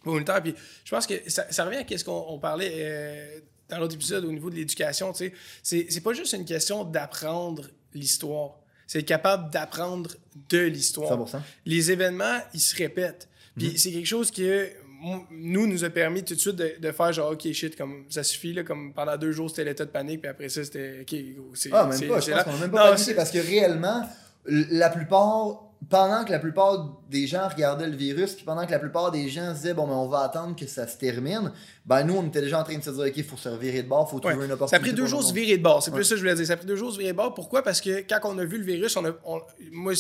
[0.05, 0.19] mm.
[0.19, 0.41] une temps.
[0.43, 0.53] Puis
[0.85, 3.39] je pense que ça, revient à ce qu'on parlait euh,
[3.73, 5.13] dans l'autre épisode au niveau de l'éducation.
[5.15, 5.33] C'est,
[5.63, 8.59] c'est pas juste une question d'apprendre l'histoire.
[8.87, 10.11] C'est être capable d'apprendre
[10.51, 11.19] de l'histoire.
[11.65, 13.29] Les événements, ils se répètent.
[13.57, 13.77] Puis mm.
[13.79, 14.69] c'est quelque chose que
[15.31, 18.53] nous, nous a permis tout de suite de, faire genre, OK, shit, comme ça suffit,
[18.53, 21.19] là, comme pendant deux jours, c'était l'état de panique, puis après ça, c'était, OK,
[21.55, 21.71] c'est.
[21.73, 24.07] Ah, même pas, je pense qu'on même pas paniqué parce que réellement,
[24.47, 28.79] la plupart, pendant que la plupart des gens regardaient le virus, puis pendant que la
[28.79, 31.53] plupart des gens se disaient, bon, mais on va attendre que ça se termine,
[31.85, 33.83] ben nous, on était déjà en train de se dire, OK, il faut se revirer
[33.83, 34.71] de bord, il faut trouver une opportunité.
[34.71, 36.23] Ça a pris deux jours de se virer de bord, c'est plus ça que je
[36.23, 36.47] voulais dire.
[36.47, 37.35] Ça a pris deux jours de se virer de bord.
[37.35, 37.63] Pourquoi?
[37.63, 39.11] Parce que quand on a vu le virus, on a,
[39.73, 39.93] moi,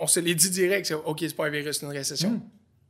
[0.00, 2.30] on se l'est dit direct, OK, c'est pas un virus, c'est une récession.
[2.30, 2.40] Hmm.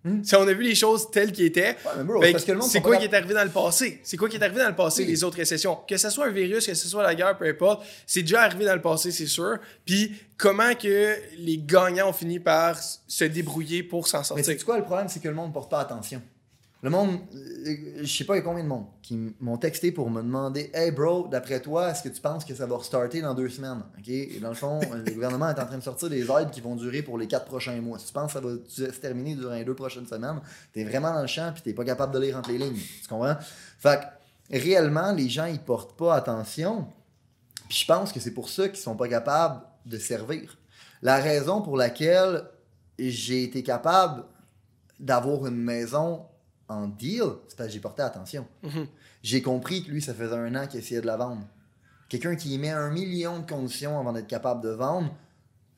[0.04, 0.22] Hmm.
[0.22, 2.36] Si on a vu les choses telles qu'elles étaient, ben,
[2.68, 4.00] c'est quoi qui est arrivé dans le passé?
[4.02, 5.78] C'est quoi qui est arrivé dans le passé, les autres récessions?
[5.88, 8.66] Que ce soit un virus, que ce soit la guerre, peu importe, c'est déjà arrivé
[8.66, 9.56] dans le passé, c'est sûr.
[9.86, 14.46] Puis comment que les gagnants ont fini par se débrouiller pour s'en sortir?
[14.46, 15.08] Mais c'est quoi le problème?
[15.08, 16.20] C'est que le monde ne porte pas attention?
[16.84, 19.90] Le monde, euh, je sais pas il y a combien de monde qui m'ont texté
[19.90, 23.22] pour me demander Hey bro, d'après toi, est-ce que tu penses que ça va restarter
[23.22, 23.82] dans deux semaines?
[23.98, 24.06] OK?
[24.06, 26.76] Et dans le fond, le gouvernement est en train de sortir des aides qui vont
[26.76, 27.98] durer pour les quatre prochains mois.
[27.98, 30.42] Si tu penses que ça va se terminer durant les deux prochaines semaines,
[30.74, 32.76] tu es vraiment dans le champ puis tu pas capable de lire entre les lignes.
[32.76, 33.36] Tu comprends?
[33.78, 34.00] Fait
[34.50, 36.86] que réellement, les gens ils portent pas attention.
[37.66, 40.58] Puis je pense que c'est pour ça qu'ils sont pas capables de servir.
[41.00, 42.44] La raison pour laquelle
[42.98, 44.24] j'ai été capable
[45.00, 46.26] d'avoir une maison
[46.68, 48.46] en deal, c'est parce que j'ai porté attention.
[48.62, 48.86] Mhm.
[49.22, 51.46] J'ai compris que lui, ça faisait un an qu'il essayait de la vendre.
[52.08, 55.14] Quelqu'un qui met un million de conditions avant d'être capable de vendre,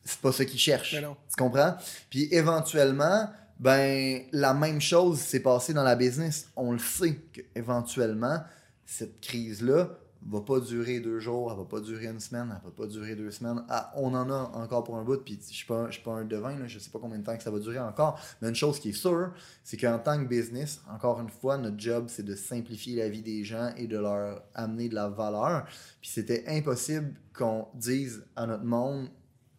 [0.05, 0.95] c'est pas ce qu'il cherche.
[0.95, 1.77] Tu comprends?
[2.11, 6.49] Puis éventuellement, ben la même chose s'est passée dans la business.
[6.57, 8.43] On le sait qu'éventuellement,
[8.85, 9.91] cette crise-là
[10.31, 13.15] va pas durer deux jours, elle va pas durer une semaine, elle va pas durer
[13.15, 13.65] deux semaines.
[13.69, 16.25] Ah, on en a encore pour un bout, puis je suis pas, suis pas un
[16.25, 18.19] devin, là, je sais pas combien de temps que ça va durer encore.
[18.41, 21.79] Mais une chose qui est sûre, c'est qu'en tant que business, encore une fois, notre
[21.79, 25.67] job, c'est de simplifier la vie des gens et de leur amener de la valeur.
[26.01, 29.09] Puis c'était impossible qu'on dise à notre monde,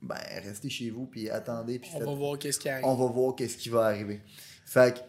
[0.01, 1.79] ben, restez chez vous, puis attendez.
[1.79, 2.85] Puis on va voir qu'est-ce qui arrive.
[2.85, 4.21] On va voir qu'est-ce qui va arriver.
[4.65, 4.99] Fait que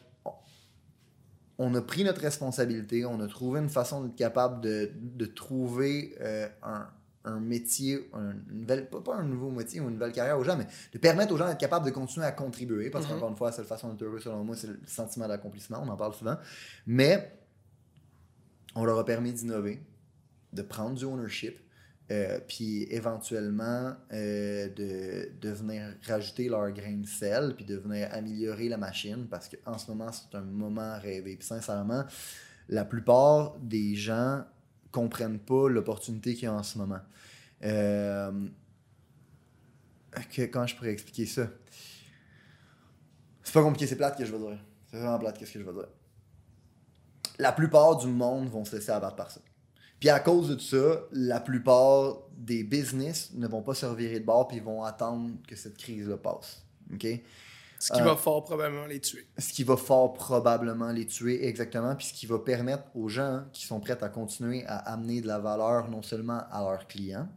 [1.59, 6.49] on a pris notre responsabilité, on a trouvé une façon d'être capable de, trouver euh,
[6.63, 10.67] un, métier, une nouvelle, pas, un nouveau métier ou une nouvelle carrière aux gens, mais
[10.93, 13.09] de permettre aux gens d'être capables de continuer à contribuer, parce mm-hmm.
[13.09, 15.89] qu'encore une fois, c'est la façon d'être heureux selon moi, c'est le sentiment d'accomplissement, on
[15.89, 16.37] en parle souvent,
[16.87, 17.37] mais
[18.77, 19.83] on leur a permis d'innover,
[20.53, 21.59] de prendre du ownership,
[22.11, 28.69] euh, puis éventuellement euh, de, venir rajouter leur grain de sel, puis de venir améliorer
[28.71, 31.37] la machine, parce qu'en ce moment, c'est un moment rêvé.
[31.37, 32.05] Puis sincèrement,
[32.69, 34.45] la plupart des gens
[34.91, 37.01] comprennent pas l'opportunité qu'il y a en ce moment.
[37.65, 38.49] Euh,
[40.51, 41.49] quand je pourrais expliquer ça?
[43.43, 44.59] C'est pas compliqué, c'est plate que je veux dire.
[44.91, 45.89] C'est vraiment plate qu'est-ce que je veux dire?
[47.39, 49.41] La plupart du monde vont se laisser abattre par ça.
[50.01, 54.25] Puis à cause de ça, la plupart des business ne vont pas se revirer de
[54.25, 56.63] bord puis vont attendre que cette crise-là passe.
[56.93, 57.07] OK?
[57.81, 59.27] Ce qui va euh, fort probablement les tuer.
[59.39, 61.95] Ce qui va fort probablement les tuer, exactement.
[61.95, 65.29] Puis ce qui va permettre aux gens qui sont prêts à continuer à amener de
[65.29, 67.29] la valeur non seulement à leurs clients,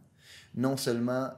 [0.54, 1.30] non seulement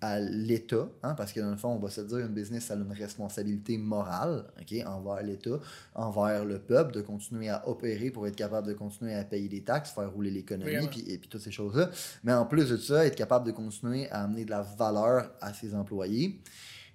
[0.00, 2.74] à l'État, hein, parce que dans le fond, on va se dire une business a
[2.74, 5.58] une responsabilité morale ok, envers l'État,
[5.94, 9.64] envers le peuple, de continuer à opérer pour être capable de continuer à payer des
[9.64, 11.90] taxes, faire rouler l'économie, et puis toutes ces choses-là.
[12.24, 15.54] Mais en plus de ça, être capable de continuer à amener de la valeur à
[15.54, 16.42] ses employés.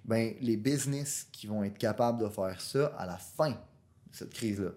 [0.04, 3.56] Ben, les business qui vont être capables de faire ça à la fin de
[4.12, 4.70] cette crise-là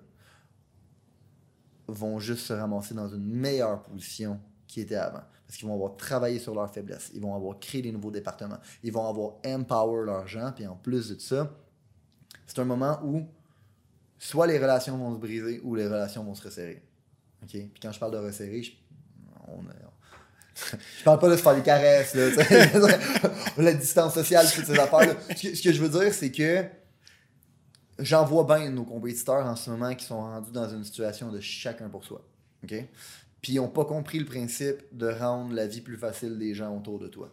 [1.88, 5.24] vont juste se ramasser dans une meilleure position qu'ils étaient avant.
[5.46, 7.12] Parce qu'ils vont avoir travaillé sur leurs faiblesses.
[7.14, 8.58] Ils vont avoir créé des nouveaux départements.
[8.84, 10.52] Ils vont avoir empower leurs gens.
[10.56, 11.52] Puis en plus de ça,
[12.48, 13.28] c'est un moment où
[14.18, 16.82] soit les relations vont se briser ou les relations vont se resserrer.
[17.44, 17.50] OK?
[17.50, 18.72] Puis quand je parle de resserrer, je,
[19.48, 19.62] on,
[21.00, 22.16] je parle pas de se faire des caresses,
[23.58, 25.16] la distance sociale, toutes ces affaires.
[25.36, 26.66] Ce, que, je veux dire, c'est que
[28.00, 31.40] j'en vois bien nos compétiteurs en ce moment qui sont rendus dans une situation de
[31.40, 32.22] chacun pour soi.
[33.46, 36.76] Puis ils n'ont pas compris le principe de rendre la vie plus facile des gens
[36.76, 37.32] autour de toi.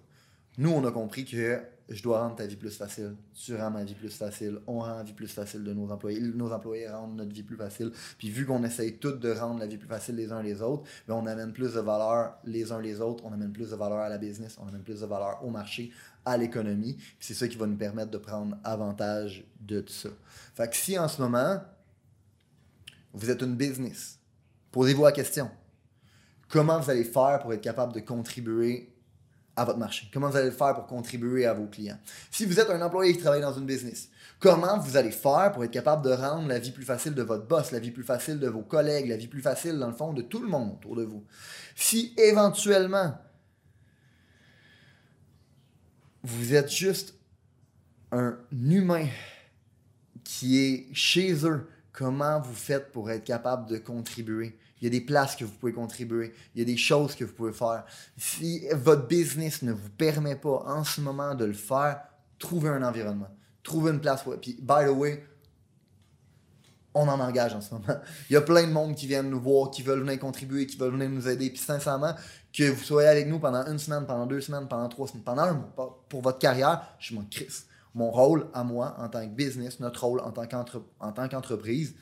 [0.59, 3.15] Nous, on a compris que je dois rendre ta vie plus facile.
[3.33, 4.59] Tu rends ma vie plus facile.
[4.67, 6.21] On rend la vie plus facile de nos employés.
[6.21, 7.93] Nos employés rendent notre vie plus facile.
[8.19, 10.83] Puis vu qu'on essaye tous de rendre la vie plus facile les uns les autres,
[11.09, 13.25] ben on amène plus de valeur les uns les autres.
[13.25, 14.59] On amène plus de valeur à la business.
[14.61, 15.93] On amène plus de valeur au marché,
[16.27, 16.99] à l'économie.
[17.21, 20.11] c'est ça qui va nous permettre de prendre avantage de tout ça.
[20.55, 21.59] Fait que si en ce moment,
[23.15, 24.19] vous êtes une business,
[24.73, 25.51] posez-vous la question.
[26.53, 28.95] Comment vous allez faire pour être capable de contribuer
[29.57, 30.11] à votre marché?
[30.13, 31.99] Comment vous allez le faire pour contribuer à vos clients?
[32.31, 35.65] Si vous êtes un employé qui travaille dans une business, comment vous allez faire pour
[35.65, 38.39] être capable de rendre la vie plus facile de votre boss, la vie plus facile
[38.39, 40.95] de vos collègues, la vie plus facile, dans le fond, de tout le monde autour
[40.95, 41.25] de vous?
[41.75, 43.17] Si éventuellement,
[46.23, 47.15] vous êtes juste
[48.11, 49.07] un humain
[50.23, 54.59] qui est chez eux, comment vous faites pour être capable de contribuer?
[54.83, 56.35] Il y a des places que vous pouvez contribuer.
[56.55, 57.85] Il y a des choses que vous pouvez faire.
[58.17, 62.01] Si votre business ne vous permet pas en ce moment de le faire,
[62.37, 63.31] trouvez un environnement.
[63.63, 64.25] Trouvez une place.
[64.25, 64.37] Pour...
[64.41, 65.25] Puis, by the way,
[66.95, 67.87] on en engage en ce moment.
[68.29, 70.77] Il y a plein de monde qui viennent nous voir, qui veulent venir contribuer, qui
[70.77, 71.49] veulent venir nous aider.
[71.51, 72.17] Puis sincèrement,
[72.53, 75.43] que vous soyez avec nous pendant une semaine, pendant deux semaines, pendant trois semaines, pendant
[75.43, 77.67] un mois, pour votre carrière, je m'en crisse.
[77.95, 81.95] Mon rôle à moi, en tant que business, notre rôle en tant qu'entreprise,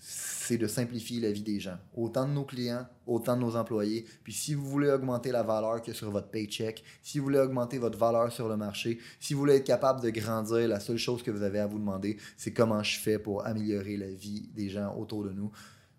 [0.00, 4.06] c'est de simplifier la vie des gens, autant de nos clients, autant de nos employés.
[4.24, 7.78] Puis si vous voulez augmenter la valeur que sur votre paycheck, si vous voulez augmenter
[7.78, 11.22] votre valeur sur le marché, si vous voulez être capable de grandir, la seule chose
[11.22, 14.70] que vous avez à vous demander, c'est comment je fais pour améliorer la vie des
[14.70, 15.50] gens autour de nous.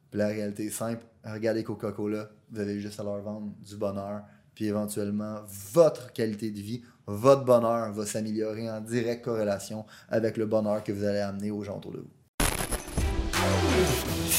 [0.10, 4.24] Puis la réalité est simple, regardez Coca-Cola, vous avez juste à leur vendre du bonheur,
[4.56, 5.42] puis éventuellement
[5.74, 10.92] votre qualité de vie, votre bonheur va s'améliorer en directe corrélation avec le bonheur que
[10.92, 12.21] vous allez amener aux gens autour de vous.